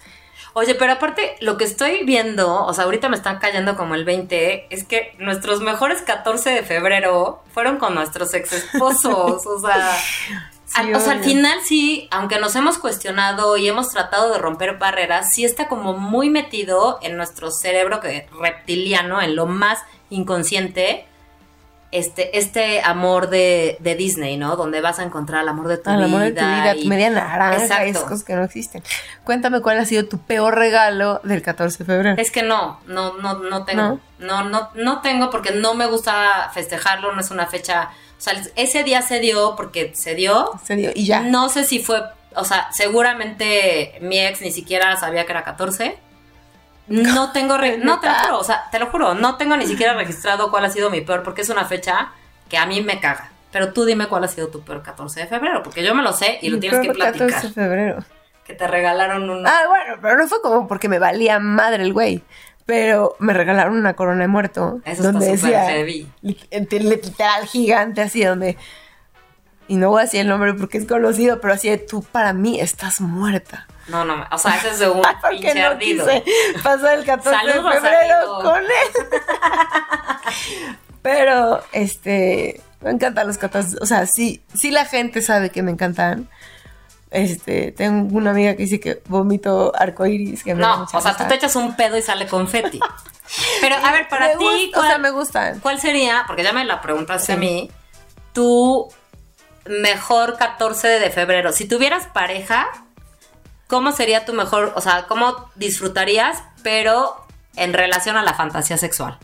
Oye, 0.54 0.76
pero 0.76 0.94
aparte, 0.94 1.36
lo 1.40 1.58
que 1.58 1.64
estoy 1.64 2.04
viendo, 2.04 2.66
o 2.66 2.74
sea, 2.74 2.86
ahorita 2.86 3.08
me 3.08 3.16
están 3.16 3.38
cayendo 3.38 3.78
como 3.78 3.96
el 3.96 4.04
20, 4.04 4.66
es 4.74 4.84
que 4.84 5.16
nuestros 5.20 5.62
mejores 5.62 6.02
14 6.02 6.50
de 6.50 6.64
febrero 6.64 7.44
fueron 7.54 7.78
con 7.78 7.94
nuestros 7.96 8.34
ex 8.34 8.52
esposos, 8.54 9.46
o 9.46 9.60
sea... 9.60 9.92
Sí, 10.74 10.94
o 10.94 11.00
sea, 11.00 11.14
al 11.14 11.24
final 11.24 11.58
sí, 11.64 12.08
aunque 12.12 12.40
nos 12.40 12.56
hemos 12.56 12.78
cuestionado 12.78 13.58
y 13.58 13.68
hemos 13.68 13.90
tratado 13.90 14.32
de 14.32 14.38
romper 14.40 14.78
barreras, 14.78 15.34
sí 15.34 15.44
está 15.46 15.68
como 15.68 15.94
muy 15.98 16.30
metido 16.30 17.00
en 17.02 17.18
nuestro 17.18 17.52
cerebro 17.52 18.00
que 18.00 18.28
reptiliano, 18.40 19.22
en 19.22 19.36
lo 19.36 19.46
más 19.48 19.80
inconsciente, 20.10 21.06
este, 21.92 22.38
este 22.38 22.82
amor 22.84 23.30
de, 23.30 23.76
de 23.82 23.96
Disney, 23.96 24.38
¿no? 24.38 24.56
Donde 24.56 24.80
vas 24.80 25.00
a 25.00 25.04
encontrar 25.04 25.44
el 25.44 25.50
amor 25.50 25.68
de 25.68 25.78
tu 25.78 25.90
vida. 25.90 26.06
amor 26.06 26.22
de 26.22 26.30
tu 26.32 26.36
vida, 26.46 26.76
y- 26.76 26.84
tu 26.84 26.88
media 26.88 27.10
naranja, 27.10 27.62
Exacto. 27.64 27.86
esas 27.86 28.04
cosas 28.04 28.24
que 28.24 28.34
no 28.36 28.44
existen. 28.46 28.82
Cuéntame 29.26 29.60
cuál 29.62 29.78
ha 29.78 29.84
sido 29.86 30.06
tu 30.08 30.20
peor 30.20 30.56
regalo 30.58 31.20
del 31.24 31.42
14 31.42 31.80
de 31.80 31.86
febrero. 31.86 32.22
Es 32.22 32.32
que 32.32 32.44
no, 32.44 32.80
no, 32.88 33.18
no, 33.18 33.40
no 33.40 33.66
tengo. 33.66 34.00
No, 34.20 34.44
no, 34.46 34.70
no 34.76 35.02
tengo 35.02 35.30
porque 35.30 35.52
no 35.52 35.74
me 35.74 35.86
gusta 35.86 36.50
festejarlo, 36.54 37.14
no 37.14 37.20
es 37.20 37.30
una 37.32 37.48
fecha. 37.48 37.90
O 38.22 38.24
sea, 38.24 38.40
ese 38.56 38.84
día 38.84 39.02
se 39.02 39.20
dio 39.20 39.56
porque 39.56 39.96
se 39.96 40.14
dio. 40.14 40.52
En 40.54 40.60
serio, 40.60 40.92
y 40.94 41.08
ya. 41.08 41.22
No 41.22 41.50
sé 41.50 41.64
si 41.64 41.80
fue, 41.80 42.04
o 42.36 42.46
sea, 42.46 42.72
seguramente 42.72 43.98
mi 44.02 44.20
ex 44.20 44.42
ni 44.42 44.52
siquiera 44.52 44.96
sabía 44.98 45.26
que 45.26 45.32
era 45.32 45.44
14. 45.44 45.98
No 46.88 47.32
tengo, 47.34 47.58
re- 47.58 47.78
no 47.80 48.00
te 48.00 48.08
lo 48.08 48.14
juro, 48.14 48.38
o 48.40 48.44
sea, 48.44 48.66
te 48.72 48.78
lo 48.78 48.86
juro, 48.92 49.16
no 49.16 49.38
tengo 49.38 49.58
ni 49.58 49.66
siquiera 49.66 49.96
registrado 49.96 50.52
cuál 50.52 50.66
ha 50.66 50.70
sido 50.70 50.92
mi 50.92 51.02
peor 51.02 51.24
porque 51.24 51.42
es 51.42 51.50
una 51.50 51.66
fecha 51.66 52.12
que 52.48 52.58
a 52.60 52.68
mí 52.68 52.82
me 52.82 53.00
caga. 53.00 53.32
Pero 53.52 53.74
tú 53.74 53.86
dime 53.86 54.08
cuál 54.08 54.24
ha 54.24 54.28
sido 54.28 54.50
tu 54.50 54.62
peor 54.62 54.84
14 54.84 55.22
de 55.22 55.28
febrero, 55.28 55.64
porque 55.64 55.84
yo 55.84 55.96
me 55.96 56.04
lo 56.04 56.14
sé 56.14 56.38
y 56.44 56.50
lo 56.50 56.58
Mi 56.58 56.62
tienes 56.62 56.80
que 56.82 56.94
peor 56.94 56.98
14 57.00 57.18
platicar. 57.26 57.42
de 57.44 57.54
febrero. 57.54 58.06
Que 58.46 58.54
te 58.54 58.68
regalaron 58.68 59.30
un... 59.30 59.46
Ah, 59.48 59.62
bueno, 59.68 59.96
pero 60.02 60.18
no 60.18 60.28
fue 60.28 60.42
como 60.42 60.68
porque 60.68 60.88
me 60.90 61.00
valía 61.00 61.40
madre 61.40 61.84
el 61.84 61.92
güey. 61.92 62.22
Pero 62.66 63.16
me 63.20 63.34
regalaron 63.34 63.76
una 63.76 63.96
corona 63.96 64.22
de 64.22 64.28
muerto. 64.28 64.80
Eso 64.86 65.02
está 65.02 65.12
donde 65.12 65.26
súper 65.38 65.52
decía, 65.52 65.66
heavy. 65.70 66.08
li- 66.22 66.48
Literal 66.80 67.46
gigante, 67.48 68.02
así 68.02 68.24
donde. 68.24 68.58
Y 69.68 69.76
no 69.78 69.90
voy 69.90 70.02
a 70.02 70.06
decir 70.06 70.22
el 70.22 70.28
nombre 70.28 70.54
porque 70.54 70.78
es 70.78 70.86
conocido, 70.86 71.42
pero 71.42 71.54
así 71.54 71.70
de 71.70 71.78
tú 71.78 72.04
para 72.04 72.34
mí 72.34 72.60
estás 72.60 73.02
muerta. 73.02 73.68
No, 73.88 74.06
no, 74.06 74.26
o 74.32 74.38
sea, 74.38 74.56
ese 74.58 74.70
es 74.70 74.80
de 74.80 74.90
un 74.90 75.02
pinche 75.30 75.56
no 75.56 75.68
ardido. 75.68 76.06
pasar 76.64 77.00
el 77.00 77.06
14 77.06 77.38
Saludos, 77.38 77.74
de 77.74 77.80
febrero 77.82 78.40
con 78.44 78.64
él. 78.64 78.72
pero, 81.02 81.64
este. 81.72 82.62
Me 82.82 82.90
encantan 82.90 83.28
los 83.28 83.38
14. 83.38 83.78
O 83.82 83.86
sea, 83.86 84.08
sí, 84.08 84.42
sí 84.56 84.72
la 84.72 84.86
gente 84.86 85.22
sabe 85.22 85.52
que 85.52 85.62
me 85.62 85.72
encantan. 85.72 86.28
Este, 87.12 87.74
tengo 87.74 88.18
una 88.18 88.32
amiga 88.32 88.56
que 88.56 88.64
dice 88.64 88.80
que 88.80 89.02
vomito 89.08 89.74
arcoiris. 89.78 90.44
Que 90.44 90.56
me 90.56 90.62
No, 90.62 90.88
o 90.92 91.02
sea, 91.02 91.16
tú 91.18 91.26
te 91.28 91.36
echas 91.36 91.56
un 91.58 91.76
pedo 91.76 91.98
y 91.98 92.02
sale 92.02 92.26
confeti. 92.26 92.80
Pero, 93.62 93.76
a 93.76 93.92
ver, 93.92 94.08
para 94.08 94.38
ti, 94.38 94.72
o 94.74 94.78
¿cuál, 94.78 94.88
sea, 94.88 94.98
me 94.98 95.12
gustan. 95.12 95.60
cuál 95.60 95.80
sería, 95.80 96.24
porque 96.26 96.44
ya 96.44 96.54
me 96.54 96.64
la 96.66 96.82
preguntaste 96.82 97.28
Sí. 97.28 97.32
a 97.34 97.36
mí, 97.38 97.70
tu 98.34 98.90
mejor 99.66 100.38
14 100.38 100.88
de 100.88 101.10
febrero? 101.12 101.52
Si 101.52 101.66
tuvieras 101.66 102.08
pareja, 102.08 102.68
¿cómo 103.68 103.92
sería 103.92 104.24
tu 104.26 104.34
mejor, 104.34 104.72
o 104.76 104.82
sea, 104.82 105.06
cómo 105.08 105.50
disfrutarías, 105.56 106.42
pero 106.64 107.26
en 107.58 107.74
relación 107.74 108.16
a 108.18 108.24
la 108.24 108.34
fantasía 108.34 108.78
sexual? 108.78 109.18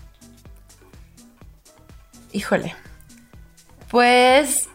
Híjole. 2.34 2.76
Pues 3.90 4.68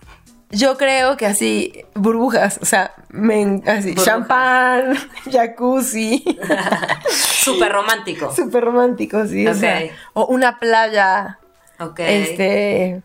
yo 0.53 0.77
creo 0.77 1.17
que 1.17 1.27
así, 1.27 1.85
burbujas, 1.95 2.59
o 2.63 2.65
sea, 2.67 2.95
me, 3.09 3.63
así, 3.67 3.95
champán, 3.95 4.97
jacuzzi, 5.33 6.23
Súper 7.11 7.73
romántico. 7.73 8.35
súper 8.35 8.63
romántico, 8.65 9.27
sí, 9.27 9.47
o 9.47 9.55
sea, 9.55 9.79
Ok. 9.79 9.91
o 10.13 10.27
una 10.27 10.59
playa, 10.59 11.39
Ok. 11.81 12.01
este, 12.01 13.03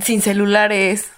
sin 0.00 0.20
celulares, 0.20 1.10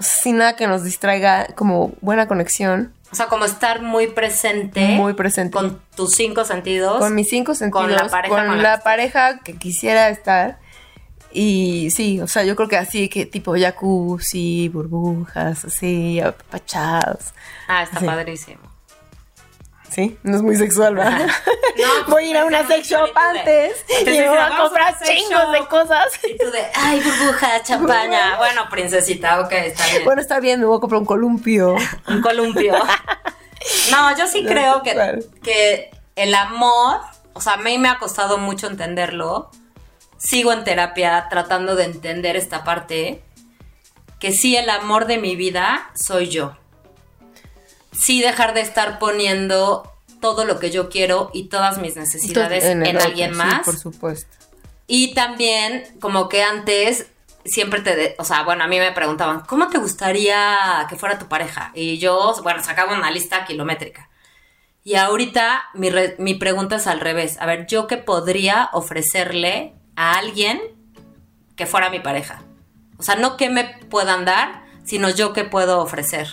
sin 0.00 0.38
nada 0.38 0.56
que 0.56 0.66
nos 0.66 0.82
distraiga, 0.84 1.46
como 1.54 1.92
buena 2.00 2.26
conexión, 2.26 2.92
O 3.12 3.16
sea, 3.16 3.26
como 3.26 3.44
estar 3.44 3.82
muy 3.82 4.06
presente. 4.08 4.86
Muy 4.88 5.14
presente. 5.14 5.52
Con 5.52 5.80
tus 5.96 6.12
cinco 6.14 6.44
sentidos. 6.44 6.98
Con 6.98 7.14
mis 7.14 7.28
cinco 7.28 7.54
sentidos. 7.54 7.82
Con 7.86 7.92
la 7.92 8.08
pareja. 8.08 8.34
Con, 8.34 8.46
con 8.46 8.62
la, 8.62 8.80
pareja 8.80 9.38
que 9.40 9.56
quisiera 9.56 10.08
estar. 10.10 10.58
Y 11.32 11.90
sí, 11.90 12.20
o 12.20 12.26
sea, 12.26 12.42
yo 12.44 12.56
creo 12.56 12.68
que 12.68 12.76
así, 12.76 13.08
que 13.08 13.26
tipo 13.26 13.54
jacuzzi, 13.56 14.68
burbujas, 14.68 15.64
así, 15.64 16.20
apapachados. 16.20 17.32
Ah, 17.68 17.84
está 17.84 18.00
padrísimo. 18.00 18.70
Sí, 19.90 20.16
no 20.22 20.36
es 20.36 20.42
muy 20.42 20.56
sexual, 20.56 20.94
¿verdad? 20.94 21.28
No, 21.78 22.12
voy 22.12 22.24
a 22.24 22.30
ir 22.30 22.36
a 22.36 22.44
una 22.44 22.66
sex 22.66 22.88
shop 22.88 23.10
antes 23.16 23.86
y 24.02 24.04
me 24.04 24.28
voy 24.28 24.38
a 24.38 24.56
comprar 24.58 24.94
chingos 25.02 25.52
de 25.52 25.66
cosas. 25.66 26.06
Y 26.24 26.36
tú 26.36 26.50
de, 26.50 26.66
ay, 26.74 27.00
burbuja, 27.00 27.62
champaña. 27.62 28.36
Bueno, 28.38 28.68
princesita, 28.68 29.40
ok, 29.40 29.52
está 29.52 29.86
bien. 29.86 30.04
Bueno, 30.04 30.20
está 30.20 30.40
bien, 30.40 30.60
me 30.60 30.66
voy 30.66 30.76
a 30.76 30.80
comprar 30.80 31.00
un 31.00 31.06
columpio. 31.06 31.76
Un 32.08 32.20
columpio. 32.20 32.74
No, 33.90 34.16
yo 34.18 34.26
sí 34.26 34.42
No, 34.42 34.50
creo 34.50 34.82
que, 34.82 35.24
que 35.42 35.90
el 36.16 36.34
amor, 36.34 37.00
o 37.32 37.40
sea, 37.40 37.54
a 37.54 37.56
mí 37.58 37.78
me 37.78 37.88
ha 37.88 37.98
costado 37.98 38.36
mucho 38.36 38.66
entenderlo. 38.66 39.50
Sigo 40.22 40.52
en 40.52 40.64
terapia 40.64 41.26
tratando 41.30 41.74
de 41.74 41.84
entender 41.84 42.36
esta 42.36 42.62
parte. 42.62 43.22
Que 44.18 44.32
sí, 44.32 44.54
el 44.54 44.68
amor 44.68 45.06
de 45.06 45.16
mi 45.16 45.34
vida 45.34 45.90
soy 45.94 46.28
yo. 46.28 46.54
Sí, 47.92 48.20
dejar 48.20 48.52
de 48.54 48.60
estar 48.60 48.98
poniendo 48.98 49.90
todo 50.20 50.44
lo 50.44 50.58
que 50.60 50.70
yo 50.70 50.90
quiero 50.90 51.30
y 51.32 51.44
todas 51.48 51.78
mis 51.78 51.96
necesidades 51.96 52.64
en, 52.64 52.82
otro, 52.86 53.00
alguien 53.00 53.30
sí, 53.32 53.36
más. 53.38 53.64
por 53.64 53.78
supuesto. 53.78 54.36
Y 54.86 55.14
también, 55.14 55.84
como 56.00 56.28
que 56.28 56.42
antes 56.42 57.06
siempre 57.46 57.80
te, 57.80 57.96
de- 57.96 58.14
o 58.18 58.24
sea, 58.24 58.42
bueno, 58.42 58.62
a 58.64 58.66
mí 58.66 58.78
me 58.78 58.92
preguntaban, 58.92 59.40
¿cómo 59.46 59.68
te 59.68 59.78
gustaría 59.78 60.86
que 60.90 60.96
fuera 60.96 61.18
tu 61.18 61.26
pareja? 61.26 61.70
Y 61.74 61.96
yo, 61.98 62.34
bueno, 62.42 62.62
sacaba 62.62 62.94
una 62.94 63.10
lista 63.10 63.46
kilométrica. 63.46 64.10
Y 64.84 64.96
ahorita 64.96 65.64
mi, 65.74 65.88
re- 65.88 66.16
mi 66.18 66.34
pregunta 66.34 66.76
es 66.76 66.86
al 66.86 67.00
revés. 67.00 67.38
A 67.40 67.46
ver, 67.46 67.66
¿yo 67.66 67.86
qué 67.86 67.96
podría 67.96 68.68
ofrecerle 68.72 69.72
a 70.00 70.18
alguien 70.18 70.60
que 71.56 71.66
fuera 71.66 71.90
mi 71.90 72.00
pareja? 72.00 72.42
O 72.98 73.02
sea, 73.02 73.16
no 73.16 73.36
qué 73.36 73.48
me 73.50 73.64
puedan 73.90 74.24
dar, 74.24 74.62
sino 74.84 75.08
yo 75.10 75.32
qué 75.32 75.44
puedo 75.44 75.80
ofrecer 75.80 76.26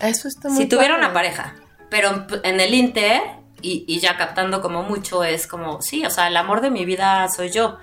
Eso 0.00 0.28
está 0.28 0.48
muy 0.48 0.62
si 0.64 0.68
tuviera 0.68 0.94
padre. 0.94 1.04
una 1.06 1.12
pareja, 1.14 1.54
pero 1.90 2.26
en 2.42 2.60
el 2.60 2.74
Inter, 2.74 3.20
y, 3.60 3.84
y 3.86 4.00
ya 4.00 4.16
captando 4.16 4.60
como 4.62 4.82
mucho, 4.82 5.22
es 5.24 5.46
como, 5.46 5.82
sí, 5.82 6.04
o 6.04 6.10
sea, 6.10 6.28
el 6.28 6.36
amor 6.36 6.60
de 6.60 6.70
mi 6.70 6.84
vida 6.84 7.28
soy 7.28 7.50
yo. 7.50 7.78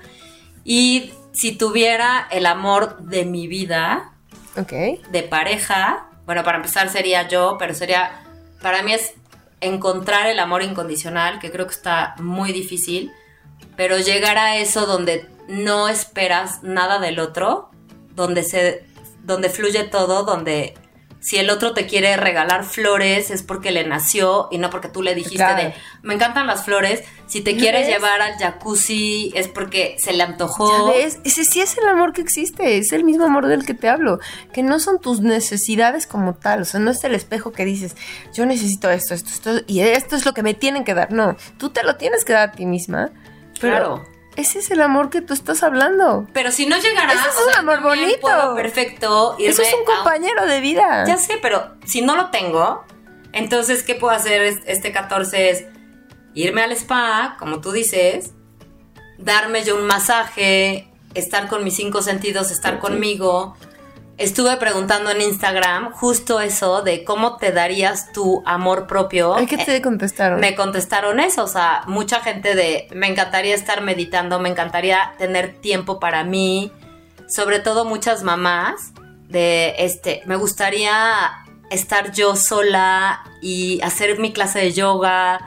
Y 0.64 1.14
si 1.32 1.54
tuviera 1.58 2.28
el 2.32 2.46
amor 2.46 2.98
de 3.00 3.26
mi 3.26 3.48
vida, 3.48 4.12
Ok. 4.58 4.72
de 5.12 5.24
pareja, 5.30 6.08
bueno, 6.26 6.44
para 6.44 6.58
empezar 6.58 6.90
sería 6.90 7.28
yo, 7.28 7.56
pero 7.60 7.74
sería, 7.74 8.24
para 8.62 8.84
mí 8.84 8.94
es 8.94 9.14
encontrar 9.62 10.28
el 10.28 10.40
amor 10.40 10.64
incondicional, 10.64 11.40
que 11.40 11.52
creo 11.52 11.66
que 11.68 11.74
está 11.74 12.16
muy 12.20 12.52
difícil, 12.52 13.12
pero 13.76 13.98
llegar 13.98 14.38
a 14.38 14.58
eso 14.58 14.86
donde 14.86 15.28
no 15.48 15.88
esperas 15.88 16.64
nada 16.64 17.00
del 17.00 17.20
otro, 17.20 17.70
donde 18.16 18.44
se, 18.44 18.86
donde 19.24 19.50
fluye 19.50 19.84
todo, 19.86 20.24
donde 20.24 20.76
si 21.22 21.36
el 21.38 21.50
otro 21.50 21.74
te 21.74 21.86
quiere 21.86 22.16
regalar 22.16 22.64
flores 22.64 23.30
es 23.30 23.44
porque 23.44 23.72
le 23.72 23.84
nació 23.86 24.48
y 24.52 24.58
no 24.58 24.70
porque 24.70 24.88
tú 24.88 25.02
le 25.02 25.16
dijiste 25.16 25.36
Claro. 25.38 25.64
de, 25.64 25.74
me 26.02 26.14
encantan 26.14 26.48
las 26.48 26.64
flores, 26.64 27.04
si 27.28 27.42
te 27.42 27.54
¿Ya 27.56 27.60
quieres 27.60 27.88
ves? 27.88 27.96
llevar 27.96 28.22
al 28.22 28.38
jacuzzi 28.38 29.34
es 29.36 29.50
porque 29.50 29.98
se 30.00 30.14
le 30.14 30.24
antojó. 30.24 30.88
¿Sabes? 30.88 31.20
Ese 31.26 31.44
sí 31.44 31.60
es 31.60 31.78
el 31.78 31.88
amor 31.90 32.14
que 32.14 32.22
existe, 32.22 32.78
es 32.78 32.94
el 32.94 33.04
mismo 33.04 33.26
amor 33.26 33.48
del 33.48 33.66
que 33.66 33.74
te 33.74 33.90
hablo, 33.90 34.20
que 34.54 34.64
no 34.64 34.80
son 34.80 35.00
tus 35.02 35.20
necesidades 35.20 36.08
como 36.08 36.36
tal, 36.36 36.62
o 36.62 36.66
sea, 36.66 36.80
no 36.80 36.90
es 36.92 37.04
el 37.04 37.14
espejo 37.16 37.52
que 37.52 37.66
dices, 37.66 37.98
yo 38.34 38.46
necesito 38.46 38.90
esto, 38.90 39.14
esto, 39.14 39.30
esto, 39.30 39.52
y 39.68 39.82
esto 39.82 40.16
es 40.16 40.26
lo 40.26 40.34
que 40.34 40.42
me 40.42 40.54
tienen 40.54 40.86
que 40.86 40.94
dar, 40.94 41.12
no, 41.12 41.36
tú 41.58 41.70
te 41.70 41.84
lo 41.84 41.98
tienes 41.98 42.24
que 42.24 42.32
dar 42.32 42.50
a 42.50 42.52
ti 42.54 42.66
misma, 42.66 43.12
pero 43.60 43.76
Claro. 43.76 44.04
ese 44.36 44.60
es 44.60 44.72
el 44.72 44.82
amor 44.82 45.10
que 45.10 45.22
tú 45.22 45.34
estás 45.34 45.64
hablando. 45.64 46.28
Pero 46.34 46.52
si 46.52 46.66
no 46.66 46.78
llegara, 46.78 47.14
Ese 47.14 47.30
es 47.30 47.36
un 47.46 47.52
sea, 47.52 47.60
amor 47.62 47.82
bonito. 47.82 48.20
puedo 48.22 48.56
perfecto. 48.56 49.36
Eso 49.40 49.62
es 49.62 49.74
un 49.74 49.82
a 49.82 49.96
compañero 49.96 50.46
de 50.46 50.60
vida. 50.62 51.04
Ya 51.08 51.18
sé, 51.18 51.38
pero 51.42 51.76
si 51.86 52.02
no 52.02 52.16
lo 52.16 52.30
tengo, 52.30 52.84
entonces, 53.34 53.84
¿qué 53.84 53.96
puedo 53.96 54.14
hacer 54.16 54.42
es- 54.42 54.60
este 54.66 54.92
14? 54.92 55.50
Es 55.50 55.66
irme 56.34 56.62
al 56.64 56.72
spa, 56.74 57.36
como 57.40 57.60
tú 57.62 57.72
dices, 57.72 58.32
darme 59.18 59.64
yo 59.64 59.76
un 59.76 59.86
masaje, 59.88 60.90
estar 61.14 61.48
con 61.48 61.64
mis 61.64 61.76
cinco 61.76 62.02
sentidos, 62.02 62.52
estar 62.52 62.80
conmigo. 62.80 63.56
Estuve 64.20 64.58
preguntando 64.58 65.12
en 65.12 65.22
Instagram 65.22 65.94
justo 65.94 66.42
eso 66.42 66.82
de 66.82 67.06
cómo 67.06 67.38
te 67.38 67.54
darías 67.54 68.12
tu 68.12 68.44
amor 68.46 68.86
propio. 68.86 69.38
¿qué 69.48 69.58
te 69.58 69.82
contestaron? 69.82 70.42
Me 70.42 70.56
contestaron 70.56 71.22
eso, 71.22 71.46
o 71.46 71.48
sea, 71.48 71.84
mucha 71.88 72.20
gente 72.20 72.54
de, 72.54 72.90
me 72.94 73.08
encantaría 73.08 73.56
estar 73.56 73.82
meditando, 73.82 74.38
me 74.38 74.50
encantaría 74.50 75.14
tener 75.18 75.54
tiempo 75.62 76.02
para 76.02 76.26
mí, 76.26 76.70
sobre 77.30 77.60
todo 77.60 77.86
muchas 77.86 78.24
mamás 78.24 78.92
de, 79.30 79.76
este, 79.78 80.22
me 80.26 80.36
gustaría 80.36 81.32
estar 81.72 82.12
yo 82.12 82.36
sola 82.36 83.24
y 83.42 83.80
hacer 83.84 84.20
mi 84.20 84.34
clase 84.34 84.60
de 84.60 84.74
yoga 84.74 85.40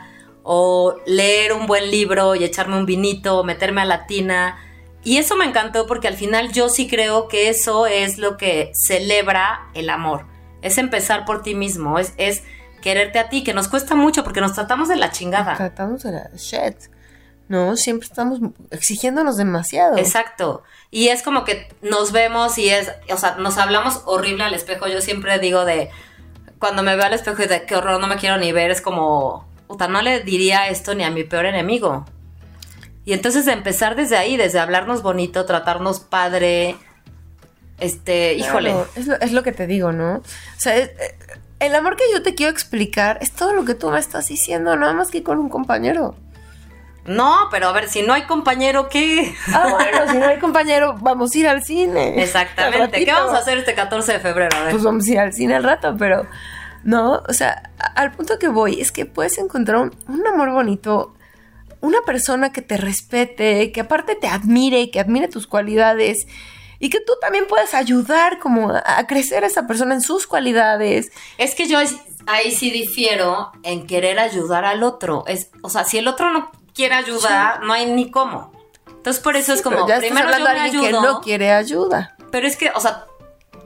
o 0.45 0.97
leer 1.05 1.53
un 1.53 1.67
buen 1.67 1.91
libro 1.91 2.35
y 2.37 2.45
echarme 2.45 2.79
un 2.79 2.87
vinito, 2.87 3.45
meterme 3.45 3.83
a 3.83 3.85
la 3.85 4.07
tina. 4.07 4.59
Y 5.05 5.19
eso 5.19 5.37
me 5.37 5.45
encantó 5.45 5.87
porque 5.87 6.09
al 6.09 6.15
final 6.15 6.53
yo 6.53 6.69
sí 6.69 6.89
creo 6.89 7.29
que 7.29 7.49
eso 7.49 7.87
es 7.87 8.19
lo 8.19 8.37
que 8.37 8.73
celebra 8.75 9.69
el 9.75 9.91
amor. 9.91 10.27
Es 10.63 10.79
empezar 10.79 11.25
por 11.25 11.43
ti 11.43 11.55
mismo, 11.55 11.99
es, 11.99 12.15
es 12.19 12.45
quererte 12.81 13.19
a 13.19 13.29
ti, 13.29 13.43
que 13.43 13.55
nos 13.55 13.69
cuesta 13.69 13.95
mucho 13.95 14.23
porque 14.23 14.41
nos 14.41 14.53
tratamos 14.53 14.89
de 14.89 14.97
la 14.97 15.11
chingada. 15.11 15.57
Tratamos 15.57 16.03
de 16.03 16.13
la 16.13 16.31
shit. 16.37 16.77
No, 17.49 17.77
siempre 17.77 18.07
estamos 18.07 18.39
exigiéndonos 18.71 19.37
demasiado. 19.37 19.99
Exacto. 19.99 20.63
Y 20.91 21.09
es 21.09 21.23
como 21.23 21.45
que 21.45 21.69
nos 21.83 22.13
vemos 22.13 22.57
y 22.59 22.69
es, 22.69 22.91
o 23.11 23.17
sea, 23.17 23.37
nos 23.37 23.59
hablamos 23.59 24.03
horrible 24.07 24.45
al 24.45 24.55
espejo. 24.55 24.87
Yo 24.87 25.01
siempre 25.01 25.39
digo 25.39 25.65
de, 25.65 25.91
cuando 26.59 26.83
me 26.83 26.95
veo 26.97 27.05
al 27.05 27.13
espejo 27.13 27.43
y 27.43 27.47
de 27.47 27.67
qué 27.67 27.77
horror, 27.77 28.01
no 28.01 28.07
me 28.07 28.17
quiero 28.17 28.39
ni 28.39 28.53
ver, 28.53 28.71
es 28.71 28.81
como, 28.81 29.49
puta, 29.67 29.89
no 29.89 30.01
le 30.01 30.21
diría 30.21 30.69
esto 30.69 30.95
ni 30.95 31.03
a 31.03 31.11
mi 31.11 31.25
peor 31.25 31.47
enemigo. 31.47 32.07
Y 33.05 33.13
entonces 33.15 33.47
empezar 33.49 33.97
desde 33.97 34.17
ahí, 34.17 34.37
desde 34.37 34.61
hablarnos 34.61 35.03
bonito, 35.03 35.45
tratarnos 35.45 36.01
padre, 36.01 36.77
este, 37.81 38.35
híjole. 38.35 38.75
Es, 38.95 39.07
lo, 39.07 39.21
es 39.21 39.33
lo 39.33 39.43
que 39.43 39.53
te 39.53 39.67
digo, 39.67 39.93
¿no? 39.93 40.17
O 40.19 40.23
sea, 40.57 40.77
es- 40.77 40.89
eh, 40.91 41.17
el 41.59 41.75
amor 41.75 41.97
que 41.97 42.05
yo 42.13 42.23
te 42.23 42.35
quiero 42.35 42.51
explicar 42.53 43.19
es 43.21 43.33
todo 43.33 43.53
lo 43.55 43.65
que 43.65 43.75
tú 43.75 43.91
me 43.91 43.99
estás 43.99 44.29
diciendo, 44.29 44.77
nada 44.77 44.93
más 44.95 45.11
que 45.11 45.23
con 45.23 45.39
un 45.39 45.49
compañero. 45.49 46.15
No, 47.05 47.49
pero 47.51 47.69
a 47.69 47.73
ver, 47.73 47.89
si 47.89 48.03
no 48.03 48.13
hay 48.13 48.23
compañero, 48.23 48.89
¿qué? 48.89 49.35
Ah, 49.53 49.67
bueno, 49.71 50.13
si 50.13 50.19
no 50.19 50.27
hay 50.27 50.39
compañero, 50.39 50.97
vamos 51.01 51.35
a 51.35 51.39
ir 51.39 51.49
al 51.49 51.65
cine. 51.65 52.23
Exactamente. 52.23 53.05
¿Qué 53.05 53.13
vamos 53.13 53.33
a 53.35 53.39
hacer 53.39 53.59
este 53.59 53.75
14 53.75 54.13
de 54.13 54.19
febrero? 54.21 54.57
A 54.57 54.63
ver. 54.63 54.71
Pues 54.73 54.85
vamos 54.85 55.07
a 55.07 55.11
ir 55.11 55.19
al 55.19 55.33
cine 55.33 55.57
al 55.57 55.65
rato, 55.65 55.97
pero 55.99 56.27
no, 56.85 57.23
o 57.29 57.33
sea, 57.33 57.71
al 57.97 58.13
punto 58.13 58.39
que 58.39 58.47
voy 58.49 58.81
es 58.81 58.93
que 58.93 59.07
puedes 59.07 59.37
encontrar 59.39 59.79
un, 59.79 59.93
un 60.09 60.25
amor 60.27 60.51
bonito, 60.53 61.15
una 61.83 62.01
persona 62.07 62.53
que 62.53 62.63
te 62.63 62.77
respete, 62.79 63.71
que 63.73 63.81
aparte 63.83 64.15
te 64.15 64.29
admire, 64.29 64.91
que 64.91 65.01
admire 65.01 65.29
tus 65.29 65.47
cualidades 65.47 66.27
y 66.79 66.89
que 66.91 66.99
tú 67.01 67.13
también 67.21 67.47
puedas 67.47 67.75
ayudar 67.75 68.39
como 68.39 68.73
a, 68.75 69.07
crecer 69.07 69.45
a 69.45 69.47
esa 69.49 69.67
persona 69.67 69.95
en 69.95 70.01
sus 70.01 70.27
cualidades. 70.27 71.13
Es 71.39 71.55
que 71.55 71.69
yo 71.69 71.79
es- 71.81 71.97
ahí 72.27 72.51
sí 72.53 72.71
difiero 72.71 73.53
en 73.63 73.87
querer 73.87 74.19
ayudar 74.19 74.65
al 74.65 74.83
otro. 74.83 75.25
Es, 75.27 75.51
o 75.63 75.69
sea, 75.71 75.85
si 75.85 75.99
el 75.99 76.09
otro 76.09 76.31
no 76.33 76.51
quiere 76.75 76.95
ayuda, 76.95 77.61
no 77.63 77.73
hay 77.73 77.87
ni 77.87 78.11
cómo. 78.11 78.53
Entonces 78.89 79.23
por 79.23 79.37
eso 79.37 79.53
es 79.53 79.61
como, 79.63 79.87
ya 79.89 79.99
primero 79.99 80.31
yo 80.39 80.45
me 80.45 80.61
ayudo, 80.61 80.83
que 80.87 80.93
no 80.93 81.21
quiere 81.21 81.51
ayuda. 81.53 82.17
pero 82.31 82.47
es 82.47 82.57
que, 82.57 82.71
o 82.75 82.81
sea, 82.81 83.07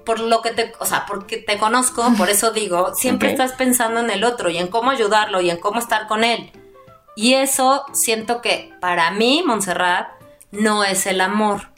por 0.07 0.21
lo 0.21 0.41
que 0.41 0.51
te, 0.53 0.73
o 0.79 0.87
sea, 0.87 1.05
porque 1.07 1.37
te 1.37 1.59
conozco, 1.59 2.03
por 2.17 2.31
eso 2.31 2.53
digo, 2.53 2.95
siempre 2.95 3.31
estás 3.31 3.53
pensando 3.53 4.01
en 4.01 4.09
el 4.11 4.25
otro 4.25 4.49
y 4.51 4.57
en 4.57 4.69
cómo 4.69 4.91
ayudarlo 4.91 5.41
y 5.43 5.51
en 5.51 5.59
cómo 5.59 5.79
estar 5.81 6.07
con 6.07 6.25
él. 6.25 6.51
Y 7.17 7.35
eso 7.35 7.85
siento 7.93 8.41
que 8.43 8.73
para 8.81 9.11
mí, 9.11 9.43
Montserrat, 9.45 10.09
no 10.53 10.85
es 10.85 11.07
el 11.07 11.21
amor. 11.21 11.71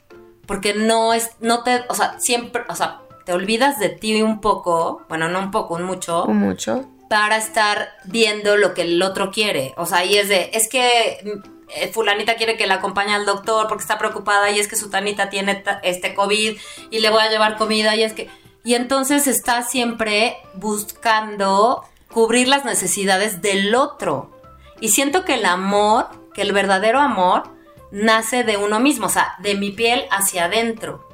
Porque 0.45 0.73
no 0.73 1.13
es, 1.13 1.31
no 1.39 1.63
te, 1.63 1.85
o 1.89 1.95
sea, 1.95 2.19
siempre, 2.19 2.63
o 2.69 2.75
sea, 2.75 3.01
te 3.25 3.33
olvidas 3.33 3.79
de 3.79 3.89
ti 3.89 4.21
un 4.21 4.41
poco, 4.41 5.05
bueno, 5.07 5.29
no 5.29 5.39
un 5.39 5.51
poco, 5.51 5.75
un 5.75 5.83
mucho, 5.83 6.23
O 6.23 6.33
mucho. 6.33 6.85
para 7.09 7.37
estar 7.37 7.89
viendo 8.05 8.57
lo 8.57 8.73
que 8.73 8.81
el 8.81 9.01
otro 9.01 9.31
quiere. 9.31 9.73
O 9.77 9.85
sea, 9.85 10.03
y 10.03 10.17
es 10.17 10.27
de, 10.27 10.49
es 10.53 10.67
que 10.67 11.39
eh, 11.69 11.87
fulanita 11.93 12.35
quiere 12.35 12.57
que 12.57 12.65
la 12.65 12.75
acompañe 12.75 13.13
al 13.13 13.25
doctor 13.27 13.67
porque 13.67 13.83
está 13.83 13.99
preocupada 13.99 14.49
y 14.49 14.59
es 14.59 14.67
que 14.67 14.75
su 14.75 14.89
tanita 14.89 15.29
tiene 15.29 15.63
este 15.83 16.15
COVID 16.15 16.57
y 16.89 16.99
le 16.99 17.09
voy 17.11 17.21
a 17.21 17.29
llevar 17.29 17.57
comida 17.57 17.95
y 17.95 18.03
es 18.03 18.13
que... 18.13 18.27
Y 18.63 18.73
entonces 18.73 19.27
está 19.27 19.61
siempre 19.61 20.37
buscando 20.55 21.85
cubrir 22.11 22.47
las 22.47 22.65
necesidades 22.65 23.41
del 23.41 23.73
otro. 23.75 24.31
Y 24.79 24.89
siento 24.89 25.25
que 25.25 25.35
el 25.35 25.45
amor, 25.45 26.07
que 26.33 26.41
el 26.41 26.53
verdadero 26.53 26.99
amor, 26.99 27.43
nace 27.91 28.43
de 28.43 28.57
uno 28.57 28.79
mismo, 28.79 29.07
o 29.07 29.09
sea, 29.09 29.35
de 29.39 29.55
mi 29.55 29.71
piel 29.71 30.05
hacia 30.11 30.45
adentro. 30.45 31.07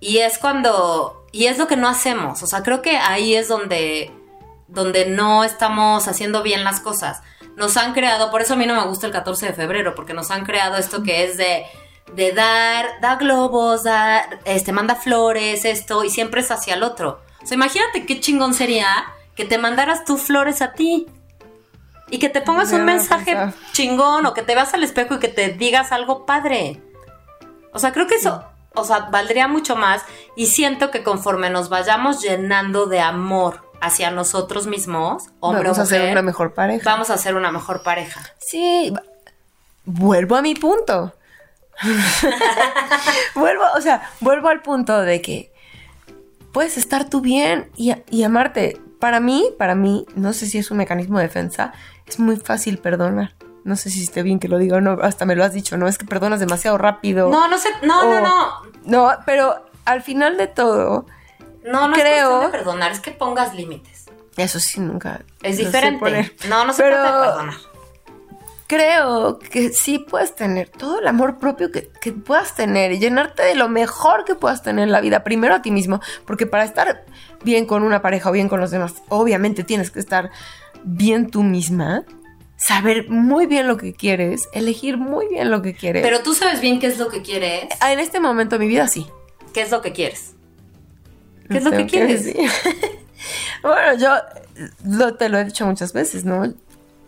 Y 0.00 0.18
es 0.18 0.38
cuando... 0.38 1.24
Y 1.32 1.46
es 1.46 1.58
lo 1.58 1.66
que 1.66 1.76
no 1.76 1.88
hacemos. 1.88 2.42
O 2.42 2.46
sea, 2.46 2.62
creo 2.62 2.80
que 2.80 2.96
ahí 2.96 3.34
es 3.34 3.48
donde 3.48 4.10
donde 4.68 5.06
no 5.06 5.44
estamos 5.44 6.08
haciendo 6.08 6.42
bien 6.42 6.64
las 6.64 6.80
cosas. 6.80 7.22
Nos 7.56 7.76
han 7.76 7.94
creado, 7.94 8.30
por 8.30 8.42
eso 8.42 8.54
a 8.54 8.56
mí 8.56 8.66
no 8.66 8.74
me 8.74 8.86
gusta 8.86 9.06
el 9.06 9.12
14 9.12 9.46
de 9.46 9.52
febrero, 9.52 9.94
porque 9.94 10.14
nos 10.14 10.30
han 10.30 10.44
creado 10.44 10.76
esto 10.76 11.02
que 11.02 11.24
es 11.24 11.36
de, 11.36 11.64
de 12.14 12.32
dar, 12.32 13.00
da 13.00 13.16
globos, 13.16 13.84
da, 13.84 14.28
este, 14.44 14.72
manda 14.72 14.96
flores, 14.96 15.64
esto, 15.64 16.04
y 16.04 16.10
siempre 16.10 16.40
es 16.40 16.50
hacia 16.50 16.74
el 16.74 16.82
otro. 16.82 17.20
O 17.42 17.46
sea, 17.46 17.54
imagínate 17.54 18.06
qué 18.06 18.20
chingón 18.20 18.54
sería 18.54 19.06
que 19.34 19.44
te 19.44 19.58
mandaras 19.58 20.04
tú 20.04 20.16
flores 20.18 20.62
a 20.62 20.72
ti. 20.72 21.06
Y 22.08 22.18
que 22.18 22.28
te 22.28 22.40
pongas 22.40 22.72
un 22.72 22.84
mensaje 22.84 23.36
chingón 23.72 24.26
o 24.26 24.34
que 24.34 24.42
te 24.42 24.54
veas 24.54 24.72
al 24.74 24.84
espejo 24.84 25.14
y 25.14 25.18
que 25.18 25.28
te 25.28 25.48
digas 25.50 25.90
algo 25.92 26.24
padre. 26.24 26.80
O 27.72 27.78
sea, 27.78 27.92
creo 27.92 28.06
que 28.06 28.14
eso, 28.14 28.44
o 28.74 28.84
sea, 28.84 29.08
valdría 29.10 29.48
mucho 29.48 29.74
más 29.76 30.02
y 30.36 30.46
siento 30.46 30.90
que 30.90 31.02
conforme 31.02 31.50
nos 31.50 31.68
vayamos 31.68 32.22
llenando 32.22 32.86
de 32.86 33.00
amor 33.00 33.66
hacia 33.80 34.10
nosotros 34.10 34.66
mismos, 34.66 35.24
hombre 35.40 35.64
Vamos 35.64 35.78
o 35.78 35.82
a 35.82 35.86
ser 35.86 36.12
una 36.12 36.22
mejor 36.22 36.54
pareja. 36.54 36.88
vamos 36.90 37.10
a 37.10 37.18
ser 37.18 37.34
una 37.34 37.50
mejor 37.50 37.82
pareja. 37.82 38.20
Sí, 38.38 38.92
vuelvo 39.84 40.36
a 40.36 40.42
mi 40.42 40.54
punto. 40.54 41.12
vuelvo, 43.34 43.64
o 43.76 43.80
sea, 43.80 44.10
vuelvo 44.20 44.48
al 44.48 44.62
punto 44.62 45.02
de 45.02 45.20
que 45.20 45.52
puedes 46.52 46.78
estar 46.78 47.08
tú 47.10 47.20
bien 47.20 47.70
y, 47.76 47.94
y 48.10 48.22
amarte. 48.22 48.80
Para 48.98 49.20
mí, 49.20 49.50
para 49.58 49.74
mí, 49.74 50.06
no 50.14 50.32
sé 50.32 50.46
si 50.46 50.56
es 50.56 50.70
un 50.70 50.78
mecanismo 50.78 51.18
de 51.18 51.24
defensa, 51.24 51.74
es 52.06 52.18
muy 52.18 52.36
fácil 52.36 52.78
perdonar. 52.78 53.34
No 53.64 53.74
sé 53.76 53.90
si 53.90 54.02
esté 54.04 54.22
bien 54.22 54.38
que 54.38 54.46
lo 54.48 54.58
diga 54.58 54.76
o 54.76 54.80
no, 54.80 54.92
hasta 55.02 55.24
me 55.24 55.34
lo 55.34 55.42
has 55.44 55.52
dicho, 55.52 55.76
¿no? 55.76 55.88
Es 55.88 55.98
que 55.98 56.06
perdonas 56.06 56.38
demasiado 56.40 56.78
rápido. 56.78 57.28
No, 57.30 57.48
no 57.48 57.58
sé, 57.58 57.68
no, 57.82 58.04
no, 58.04 58.18
o- 58.18 58.20
no. 58.20 58.62
No, 58.84 59.12
pero 59.26 59.66
al 59.84 60.02
final 60.02 60.36
de 60.36 60.46
todo, 60.46 61.06
No, 61.64 61.88
no 61.88 61.96
Creo- 61.96 62.42
es 62.42 62.46
de 62.52 62.58
perdonar, 62.58 62.92
es 62.92 63.00
que 63.00 63.10
pongas 63.10 63.52
límites. 63.54 64.04
eso 64.36 64.60
sí 64.60 64.78
nunca. 64.80 65.22
Es 65.42 65.56
diferente. 65.56 65.98
poner. 65.98 66.32
No, 66.48 66.64
no 66.64 66.72
se 66.72 66.82
Pero- 66.84 66.96
trata 67.02 67.20
de 67.20 67.26
perdonar. 67.26 67.54
creo 68.68 69.38
que 69.38 69.70
sí 69.72 69.98
puedes 69.98 70.34
tener 70.34 70.68
todo 70.68 70.98
el 71.00 71.06
amor 71.06 71.38
propio 71.38 71.70
que, 71.70 71.88
que 72.00 72.12
puedas 72.12 72.54
tener 72.54 72.92
y 72.92 72.98
llenarte 72.98 73.42
de 73.44 73.54
lo 73.54 73.68
mejor 73.68 74.24
que 74.24 74.34
puedas 74.34 74.62
tener 74.62 74.84
en 74.84 74.92
la 74.92 75.00
vida, 75.00 75.22
primero 75.24 75.54
a 75.54 75.62
ti 75.62 75.70
mismo, 75.70 76.00
porque 76.24 76.46
para 76.46 76.64
estar 76.64 77.04
bien 77.44 77.66
con 77.66 77.82
una 77.84 78.02
pareja 78.02 78.28
o 78.28 78.32
bien 78.32 78.48
con 78.48 78.60
los 78.60 78.70
demás, 78.72 78.94
obviamente 79.08 79.62
tienes 79.64 79.90
que 79.90 80.00
estar 80.00 80.30
bien 80.88 81.30
tú 81.30 81.42
misma, 81.42 82.04
saber 82.56 83.10
muy 83.10 83.46
bien 83.46 83.66
lo 83.66 83.76
que 83.76 83.92
quieres, 83.92 84.48
elegir 84.52 84.96
muy 84.96 85.26
bien 85.28 85.50
lo 85.50 85.60
que 85.60 85.74
quieres. 85.74 86.02
Pero 86.02 86.20
tú 86.22 86.32
sabes 86.32 86.60
bien 86.60 86.78
qué 86.78 86.86
es 86.86 86.98
lo 86.98 87.08
que 87.08 87.20
quieres. 87.22 87.64
En 87.86 87.98
este 87.98 88.20
momento 88.20 88.56
de 88.56 88.60
mi 88.64 88.68
vida 88.68 88.86
sí. 88.88 89.06
¿Qué 89.52 89.62
es 89.62 89.70
lo 89.70 89.82
que 89.82 89.92
quieres? 89.92 90.34
¿Qué 91.50 91.58
es 91.58 91.64
lo 91.64 91.70
que 91.72 91.86
quieres? 91.86 92.24
bueno, 93.62 93.98
yo 93.98 94.10
lo- 94.84 95.14
te 95.14 95.28
lo 95.28 95.38
he 95.38 95.44
dicho 95.44 95.66
muchas 95.66 95.92
veces, 95.92 96.24
¿no? 96.24 96.52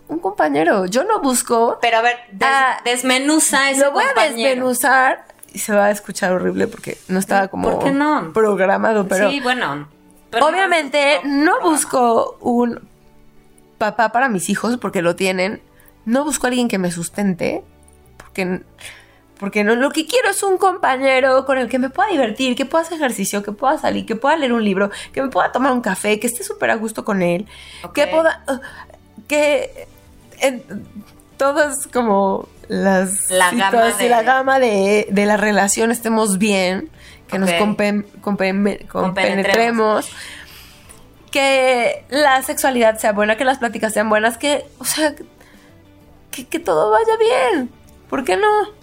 Un 0.09 0.19
compañero, 0.21 0.87
yo 0.87 1.05
no 1.05 1.21
busco 1.21 1.79
Pero 1.83 1.99
a 1.99 2.03
ver, 2.03 2.17
des- 2.33 2.49
Ah, 2.51 2.81
desmenuza 2.85 3.71
ese 3.71 3.83
Lo 3.85 3.93
voy 3.93 4.05
a 4.05 4.23
desmenuzar 4.29 5.27
y 5.53 5.59
se 5.61 5.73
va 5.75 5.87
a 5.87 5.91
escuchar 5.91 6.33
horrible 6.33 6.67
porque 6.67 6.99
no 7.09 7.19
estaba 7.19 7.49
como 7.49 7.71
¿Por 7.71 7.85
qué 7.85 7.91
no? 7.91 8.33
programado, 8.33 9.07
pero 9.09 9.31
sí, 9.31 9.41
bueno. 9.41 9.89
pero 10.31 10.47
obviamente 10.47 11.21
no- 11.25 11.59
no 11.61 11.71
busco 11.71 12.39
un 12.41 12.81
papá 13.79 14.11
para 14.13 14.29
mis 14.29 14.49
hijos 14.51 14.77
porque 14.79 15.01
lo 15.03 15.17
tienen. 15.17 15.63
No 16.05 16.25
busco 16.25 16.47
a 16.47 16.51
alguien 16.51 16.69
que 16.69 16.79
me 16.79 16.91
sustente 16.91 17.63
porque 18.17 18.61
porque 19.39 19.63
no 19.63 19.77
lo 19.77 19.91
que 19.91 20.05
quiero 20.07 20.31
es 20.31 20.43
un 20.43 20.59
compañero 20.59 21.45
con 21.47 21.59
el 21.59 21.69
que 21.69 21.79
me 21.79 21.91
pueda 21.91 22.09
divertir, 22.11 22.57
que 22.57 22.65
pueda 22.67 22.83
hacer 22.83 22.97
ejercicio, 22.99 23.43
que 23.45 23.53
pueda 23.53 23.79
salir, 23.79 24.05
que 24.05 24.17
pueda 24.17 24.37
leer 24.37 24.53
un 24.53 24.65
libro, 24.65 24.91
que 25.13 25.23
me 25.23 25.29
pueda 25.29 25.53
tomar 25.53 25.71
un 25.73 25.81
café, 25.81 26.19
que 26.19 26.27
esté 26.27 26.43
súper 26.43 26.71
a 26.71 26.75
gusto 26.75 27.05
con 27.05 27.23
él, 27.23 27.47
que 27.95 28.09
pueda 28.09 28.43
uh, 28.49 28.59
que 29.29 29.87
en 30.41 30.65
todas 31.37 31.87
como 31.87 32.49
las 32.67 33.31
La 33.31 33.53
gama 33.53 33.93
de- 33.95 34.09
la 34.09 34.23
gama 34.25 34.59
de, 34.59 35.07
de 35.09 35.25
la 35.27 35.37
relación 35.37 35.93
estemos 35.93 36.39
bien, 36.39 36.91
que 37.29 37.39
nos 37.39 37.49
compen- 37.51 38.07
compen- 38.21 38.87
Compenetremos. 38.89 38.91
compenetremos, 38.91 40.11
que 41.29 42.05
la 42.11 42.43
sexualidad 42.43 42.99
sea 42.99 43.13
buena, 43.13 43.37
que 43.37 43.45
las 43.45 43.59
pláticas 43.59 43.93
sean 43.93 44.09
buenas, 44.09 44.39
que, 44.39 44.67
o 44.79 44.85
sea, 44.85 45.15
que, 46.31 46.47
que 46.47 46.59
todo 46.59 46.91
vaya 46.91 47.17
bien. 47.19 47.71
¿Por 48.09 48.25
qué 48.25 48.37
no? 48.37 48.79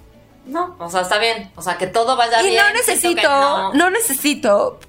No, 0.45 0.75
o 0.79 0.89
sea, 0.89 1.01
está 1.01 1.17
bien. 1.17 1.51
O 1.55 1.61
sea, 1.61 1.77
que 1.77 1.87
todo 1.87 2.15
vaya 2.15 2.41
y 2.41 2.49
bien. 2.49 2.57
no 2.57 2.83
siento 2.83 2.91
necesito, 2.91 3.29
no. 3.29 3.73
no. 3.73 3.89
necesito, 3.89 4.79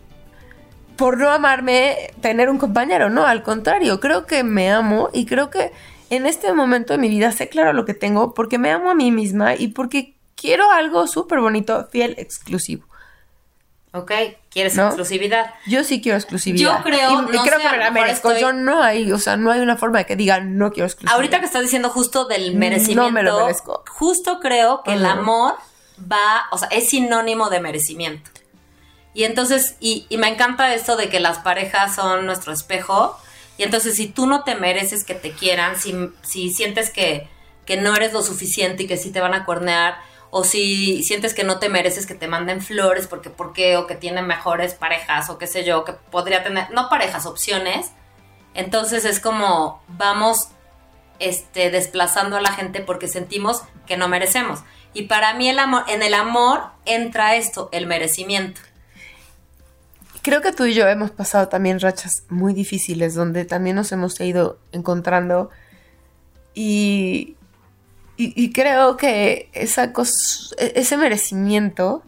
por 0.96 1.18
no 1.18 1.30
amarme, 1.30 2.12
tener 2.20 2.50
un 2.50 2.58
compañero. 2.58 3.08
No, 3.08 3.26
al 3.26 3.42
contrario, 3.42 4.00
creo 4.00 4.26
que 4.26 4.42
me 4.44 4.70
amo 4.70 5.08
y 5.12 5.26
creo 5.26 5.50
que 5.50 5.72
en 6.10 6.26
este 6.26 6.52
momento 6.52 6.92
de 6.92 6.98
mi 6.98 7.08
vida 7.08 7.32
sé 7.32 7.48
claro 7.48 7.72
lo 7.72 7.84
que 7.84 7.94
tengo 7.94 8.34
porque 8.34 8.58
me 8.58 8.70
amo 8.70 8.90
a 8.90 8.94
mí 8.94 9.10
misma 9.10 9.56
y 9.56 9.68
porque 9.68 10.14
quiero 10.34 10.70
algo 10.70 11.06
súper 11.06 11.40
bonito, 11.40 11.88
fiel, 11.90 12.14
exclusivo. 12.18 12.86
Ok, 13.92 14.12
quieres 14.56 14.74
¿No? 14.74 14.86
exclusividad. 14.86 15.54
Yo 15.66 15.84
sí 15.84 16.00
quiero 16.00 16.16
exclusividad. 16.16 16.78
Yo 16.78 16.82
creo, 16.82 17.10
y, 17.12 17.16
no 17.36 17.42
creo 17.44 17.58
que 17.58 17.68
me 17.68 17.76
la 17.76 17.90
merezco. 17.90 18.30
estoy- 18.30 18.40
Yo 18.40 18.52
no 18.54 18.82
hay, 18.82 19.12
o 19.12 19.18
sea, 19.18 19.36
no 19.36 19.50
hay 19.52 19.60
una 19.60 19.76
forma 19.76 19.98
de 19.98 20.06
que 20.06 20.16
diga 20.16 20.40
no 20.40 20.72
quiero 20.72 20.86
exclusividad. 20.86 21.14
Ahorita 21.14 21.40
que 21.40 21.46
estás 21.46 21.62
diciendo 21.62 21.90
justo 21.90 22.24
del 22.24 22.54
No 22.54 22.60
merecimiento, 22.60 23.10
me 23.12 23.22
lo 23.22 23.40
merezco. 23.44 23.84
justo 23.88 24.40
creo 24.40 24.82
que 24.82 24.94
el 24.94 25.04
amor 25.04 25.54
va, 26.10 26.46
o 26.50 26.56
sea, 26.58 26.68
es 26.68 26.88
sinónimo 26.88 27.50
de 27.50 27.60
merecimiento. 27.60 28.30
Y 29.12 29.24
entonces, 29.24 29.76
y, 29.80 30.06
y 30.08 30.16
me 30.16 30.28
encanta 30.28 30.74
esto 30.74 30.96
de 30.96 31.08
que 31.10 31.20
las 31.20 31.38
parejas 31.38 31.94
son 31.94 32.26
nuestro 32.26 32.52
espejo. 32.52 33.18
Y 33.58 33.62
entonces, 33.62 33.94
si 33.96 34.08
tú 34.08 34.26
no 34.26 34.42
te 34.44 34.54
mereces 34.54 35.04
que 35.04 35.14
te 35.14 35.32
quieran, 35.32 35.76
si, 35.78 35.94
si 36.22 36.50
sientes 36.50 36.90
que, 36.90 37.28
que 37.64 37.76
no 37.78 37.94
eres 37.94 38.12
lo 38.12 38.22
suficiente 38.22 38.82
y 38.82 38.86
que 38.86 38.96
sí 38.98 39.10
te 39.10 39.20
van 39.20 39.32
a 39.34 39.44
cuernear, 39.44 39.96
o 40.30 40.44
si 40.44 41.02
sientes 41.02 41.34
que 41.34 41.44
no 41.44 41.58
te 41.58 41.68
mereces 41.68 42.06
que 42.06 42.14
te 42.14 42.28
manden 42.28 42.60
flores 42.60 43.06
porque, 43.06 43.30
por 43.30 43.52
qué, 43.52 43.76
o 43.76 43.86
que 43.86 43.94
tienen 43.94 44.26
mejores 44.26 44.74
parejas, 44.74 45.30
o 45.30 45.38
qué 45.38 45.46
sé 45.46 45.64
yo, 45.64 45.84
que 45.84 45.92
podría 45.92 46.42
tener, 46.42 46.70
no 46.70 46.88
parejas, 46.88 47.26
opciones, 47.26 47.92
entonces 48.54 49.04
es 49.04 49.20
como 49.20 49.82
vamos 49.88 50.48
este, 51.18 51.70
desplazando 51.70 52.36
a 52.36 52.40
la 52.40 52.52
gente 52.52 52.80
porque 52.80 53.08
sentimos 53.08 53.62
que 53.86 53.96
no 53.96 54.08
merecemos. 54.08 54.60
Y 54.92 55.02
para 55.02 55.34
mí 55.34 55.48
el 55.48 55.58
amor, 55.58 55.84
en 55.88 56.02
el 56.02 56.14
amor 56.14 56.64
entra 56.84 57.36
esto, 57.36 57.68
el 57.72 57.86
merecimiento. 57.86 58.60
Creo 60.22 60.40
que 60.40 60.52
tú 60.52 60.64
y 60.64 60.74
yo 60.74 60.88
hemos 60.88 61.10
pasado 61.10 61.48
también 61.48 61.78
rachas 61.78 62.24
muy 62.28 62.52
difíciles 62.52 63.14
donde 63.14 63.44
también 63.44 63.76
nos 63.76 63.92
hemos 63.92 64.18
ido 64.20 64.58
encontrando 64.72 65.50
y, 66.52 67.36
y, 68.16 68.32
y 68.42 68.52
creo 68.52 68.96
que 68.96 69.50
esa 69.52 69.92
e- 70.58 70.72
ese 70.76 70.96
merecimiento 70.96 72.02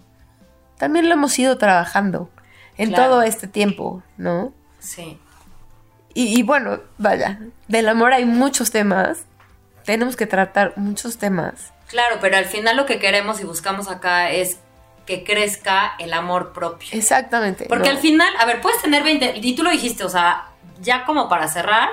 también 0.79 1.09
lo 1.09 1.15
hemos 1.15 1.39
ido 1.39 1.59
trabajando 1.59 2.31
en 2.77 2.91
Claro. 2.91 3.05
todo 3.11 3.23
este 3.23 3.49
tiempo, 3.49 4.03
¿no? 4.17 4.53
Sí. 4.79 5.19
Y, 6.15 6.39
y 6.39 6.43
bueno, 6.43 6.81
vaya, 6.99 7.39
del 7.69 7.89
amor 7.89 8.13
hay 8.13 8.25
muchos 8.25 8.71
temas, 8.71 9.19
tenemos 9.85 10.17
que 10.17 10.27
tratar 10.27 10.73
muchos 10.77 11.19
temas. 11.19 11.73
Claro, 11.89 12.17
pero 12.21 12.37
al 12.37 12.45
final 12.45 12.77
lo 12.77 12.87
que 12.87 12.99
queremos 12.99 13.41
y 13.41 13.45
buscamos 13.45 13.89
acá 13.89 14.31
es 14.31 14.59
que 15.07 15.25
crezca 15.25 15.93
el 15.99 16.13
amor 16.13 16.53
propio. 16.53 16.89
Exactamente. 16.93 17.65
Porque 17.69 17.89
¿no? 17.89 17.97
al 17.97 17.99
final, 17.99 18.29
a 18.39 18.45
ver, 18.45 18.61
puedes 18.61 18.81
tener 18.83 19.03
20, 19.03 19.39
y 19.43 19.55
tú 19.57 19.63
lo 19.63 19.71
dijiste, 19.71 20.05
o 20.05 20.09
sea, 20.11 20.49
ya 20.81 21.05
como 21.05 21.29
para 21.29 21.49
cerrar, 21.49 21.89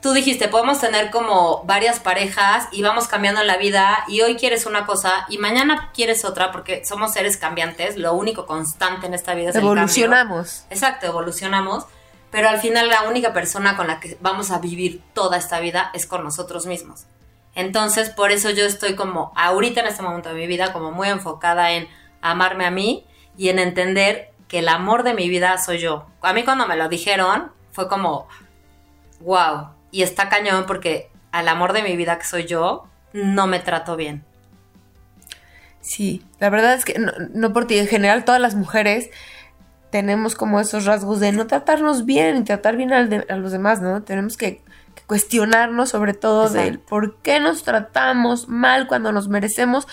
tú 0.00 0.12
dijiste, 0.12 0.48
podemos 0.48 0.80
tener 0.80 1.10
como 1.10 1.64
varias 1.64 2.00
parejas 2.00 2.68
y 2.72 2.82
vamos 2.82 3.08
cambiando 3.08 3.40
en 3.40 3.46
la 3.46 3.56
vida 3.56 4.04
y 4.08 4.20
hoy 4.20 4.36
quieres 4.36 4.66
una 4.66 4.86
cosa 4.86 5.26
y 5.28 5.38
mañana 5.38 5.90
quieres 5.94 6.24
otra 6.24 6.52
porque 6.52 6.84
somos 6.84 7.12
seres 7.12 7.36
cambiantes, 7.36 7.96
lo 7.96 8.14
único 8.14 8.46
constante 8.46 9.06
en 9.06 9.14
esta 9.14 9.34
vida 9.34 9.50
es 9.50 9.56
el 9.56 9.62
evolucionamos. 9.62 10.64
Exacto, 10.70 11.06
evolucionamos, 11.06 11.86
pero 12.30 12.48
al 12.48 12.58
final 12.58 12.88
la 12.88 13.02
única 13.02 13.32
persona 13.32 13.76
con 13.76 13.88
la 13.88 14.00
que 14.00 14.16
vamos 14.20 14.50
a 14.50 14.58
vivir 14.58 15.02
toda 15.14 15.36
esta 15.36 15.60
vida 15.60 15.90
es 15.94 16.06
con 16.06 16.22
nosotros 16.22 16.66
mismos. 16.66 17.06
Entonces, 17.54 18.10
por 18.10 18.30
eso 18.30 18.50
yo 18.50 18.64
estoy 18.64 18.94
como 18.94 19.32
ahorita 19.34 19.80
en 19.80 19.88
este 19.88 20.02
momento 20.02 20.28
de 20.28 20.36
mi 20.36 20.46
vida 20.46 20.72
como 20.72 20.92
muy 20.92 21.08
enfocada 21.08 21.72
en 21.72 21.88
amarme 22.20 22.66
a 22.66 22.70
mí 22.70 23.04
y 23.36 23.48
en 23.48 23.58
entender 23.58 24.32
que 24.46 24.60
el 24.60 24.68
amor 24.68 25.02
de 25.02 25.14
mi 25.14 25.28
vida 25.28 25.58
soy 25.58 25.78
yo. 25.78 26.06
A 26.22 26.32
mí 26.32 26.44
cuando 26.44 26.66
me 26.66 26.76
lo 26.76 26.88
dijeron 26.88 27.50
fue 27.72 27.88
como 27.88 28.28
wow, 29.20 29.70
y 29.90 30.02
está 30.02 30.28
cañón 30.28 30.64
porque 30.66 31.10
al 31.32 31.48
amor 31.48 31.72
de 31.72 31.82
mi 31.82 31.96
vida 31.96 32.18
que 32.18 32.24
soy 32.24 32.46
yo 32.46 32.86
no 33.12 33.46
me 33.46 33.58
trato 33.60 33.96
bien. 33.96 34.24
Sí, 35.80 36.24
la 36.40 36.50
verdad 36.50 36.74
es 36.74 36.84
que 36.84 36.98
no, 36.98 37.12
no 37.32 37.52
por 37.52 37.66
ti, 37.66 37.78
en 37.78 37.86
general 37.86 38.24
todas 38.24 38.40
las 38.40 38.54
mujeres 38.54 39.10
tenemos 39.90 40.34
como 40.34 40.60
esos 40.60 40.84
rasgos 40.84 41.18
de 41.20 41.32
no 41.32 41.46
tratarnos 41.46 42.04
bien 42.04 42.36
y 42.36 42.44
tratar 42.44 42.76
bien 42.76 42.92
al 42.92 43.08
de- 43.08 43.26
a 43.30 43.36
los 43.36 43.52
demás, 43.52 43.80
¿no? 43.80 44.02
Tenemos 44.02 44.36
que, 44.36 44.56
que 44.94 45.02
cuestionarnos 45.06 45.88
sobre 45.90 46.12
todo 46.12 46.42
Exacto. 46.46 46.64
del 46.64 46.78
por 46.78 47.16
qué 47.22 47.40
nos 47.40 47.62
tratamos 47.62 48.48
mal 48.48 48.86
cuando 48.86 49.12
nos 49.12 49.28
merecemos 49.28 49.86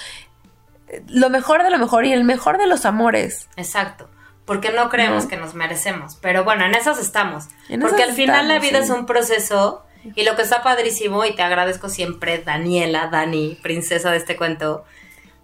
eh, 0.89 1.01
lo 1.07 1.29
mejor 1.29 1.63
de 1.63 1.69
lo 1.69 1.79
mejor 1.79 2.05
y 2.05 2.11
el 2.11 2.25
mejor 2.25 2.57
de 2.57 2.67
los 2.67 2.85
amores. 2.85 3.47
Exacto. 3.55 4.09
Porque 4.45 4.71
no 4.71 4.89
creemos 4.89 5.23
No. 5.23 5.29
que 5.29 5.37
nos 5.37 5.53
merecemos. 5.55 6.17
Pero 6.21 6.43
bueno, 6.43 6.65
en 6.65 6.75
esas 6.75 6.99
estamos. 6.99 7.45
En 7.69 7.81
porque 7.81 7.97
esas 8.03 8.09
al 8.09 8.15
final 8.15 8.47
la 8.47 8.59
vida 8.59 8.77
sí. 8.79 8.83
es 8.85 8.89
un 8.89 9.05
proceso 9.05 9.83
y 10.15 10.23
lo 10.23 10.35
que 10.35 10.43
está 10.43 10.61
padrísimo, 10.61 11.25
y 11.25 11.33
te 11.35 11.41
agradezco 11.41 11.89
siempre, 11.89 12.37
Daniela, 12.37 13.07
Dani, 13.07 13.57
princesa 13.63 14.11
de 14.11 14.17
este 14.17 14.35
cuento, 14.37 14.85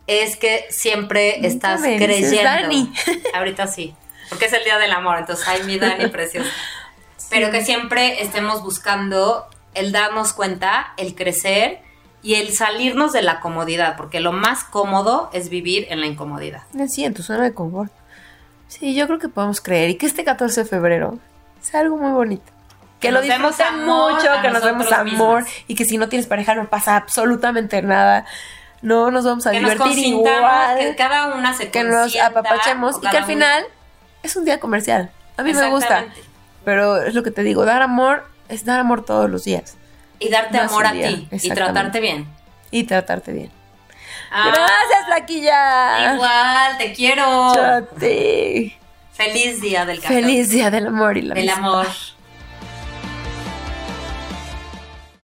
es 0.05 0.35
que 0.37 0.65
siempre 0.69 1.33
Nunca 1.37 1.47
estás 1.47 1.81
me 1.81 1.97
dices 1.97 2.05
creyendo. 2.07 2.43
Dani. 2.43 2.93
Ahorita 3.33 3.65
sí, 3.67 3.95
porque 4.29 4.45
es 4.45 4.53
el 4.53 4.63
día 4.63 4.77
del 4.77 4.91
amor, 4.91 5.17
entonces, 5.17 5.47
ay, 5.47 5.63
mi 5.63 5.79
Dani 5.79 6.07
preciosa. 6.11 6.49
Pero 7.31 7.49
que 7.49 7.63
siempre 7.65 8.21
estemos 8.21 8.61
buscando 8.61 9.47
el 9.73 9.91
darnos 9.91 10.33
cuenta, 10.33 10.93
el 10.97 11.15
crecer 11.15 11.79
y 12.21 12.35
el 12.35 12.53
salirnos 12.53 13.13
de 13.13 13.23
la 13.23 13.39
comodidad, 13.39 13.95
porque 13.97 14.19
lo 14.19 14.31
más 14.31 14.63
cómodo 14.63 15.31
es 15.33 15.49
vivir 15.49 15.87
en 15.89 16.01
la 16.01 16.05
incomodidad. 16.07 16.61
Sí, 16.87 17.03
en 17.03 17.13
tu 17.15 17.23
zona 17.23 17.43
de 17.45 17.53
confort. 17.53 17.91
Sí, 18.71 18.95
yo 18.95 19.05
creo 19.07 19.19
que 19.19 19.27
podemos 19.27 19.59
creer 19.59 19.89
y 19.89 19.95
que 19.95 20.05
este 20.05 20.23
14 20.23 20.61
de 20.63 20.69
febrero 20.69 21.19
sea 21.61 21.81
algo 21.81 21.97
muy 21.97 22.11
bonito. 22.11 22.45
Que, 23.01 23.07
Que 23.07 23.11
lo 23.11 23.21
disfruten 23.21 23.83
mucho, 23.85 24.27
que 24.41 24.49
nos 24.49 24.63
demos 24.63 24.85
nosotros 24.85 24.91
amor 25.13 25.39
mismos. 25.43 25.63
y 25.67 25.75
que 25.75 25.85
si 25.85 25.97
no 25.97 26.07
tienes 26.07 26.27
pareja 26.27 26.55
no 26.55 26.69
pasa 26.69 26.95
absolutamente 26.95 27.81
nada. 27.81 28.25
No 28.81 29.11
nos 29.11 29.25
vamos 29.25 29.45
a 29.45 29.51
Que 29.51 29.59
divertir 29.59 29.97
igual. 29.97 30.77
que 30.79 30.95
cada 30.95 31.35
una 31.35 31.53
se 31.53 31.69
que 31.69 31.83
nos 31.83 32.15
apapachemos 32.15 32.97
y 33.01 33.07
que 33.09 33.17
al 33.17 33.25
final 33.25 33.63
es 34.23 34.35
un 34.35 34.45
día 34.45 34.59
comercial. 34.59 35.11
A 35.37 35.43
mí 35.43 35.53
me 35.53 35.69
gusta. 35.69 36.05
Pero 36.63 36.97
es 37.01 37.13
lo 37.13 37.23
que 37.23 37.31
te 37.31 37.43
digo, 37.43 37.65
dar 37.65 37.81
amor 37.81 38.25
es 38.49 38.63
dar 38.65 38.79
amor 38.79 39.03
todos 39.03 39.29
los 39.29 39.43
días 39.45 39.75
Y 40.19 40.29
darte 40.29 40.57
No 40.57 40.63
amor 40.63 40.85
a 40.85 40.91
ti 40.93 41.27
y 41.31 41.49
tratarte 41.49 41.99
bien. 41.99 42.27
y 42.71 42.83
tratarte 42.85 43.33
bien. 43.33 43.51
Ah, 44.31 44.45
Gracias, 44.53 45.05
Flaquilla. 45.07 46.13
Igual, 46.15 46.77
te 46.77 46.93
quiero. 46.93 47.53
Chate. 47.53 48.77
Feliz 49.13 49.61
día 49.61 49.85
del 49.85 49.99
14. 50.01 50.21
Feliz 50.21 50.49
día 50.49 50.71
del 50.71 50.87
amor 50.87 51.17
y 51.17 51.21
la 51.23 51.35
Del 51.35 51.49
amistad. 51.49 51.69
amor. 51.69 51.87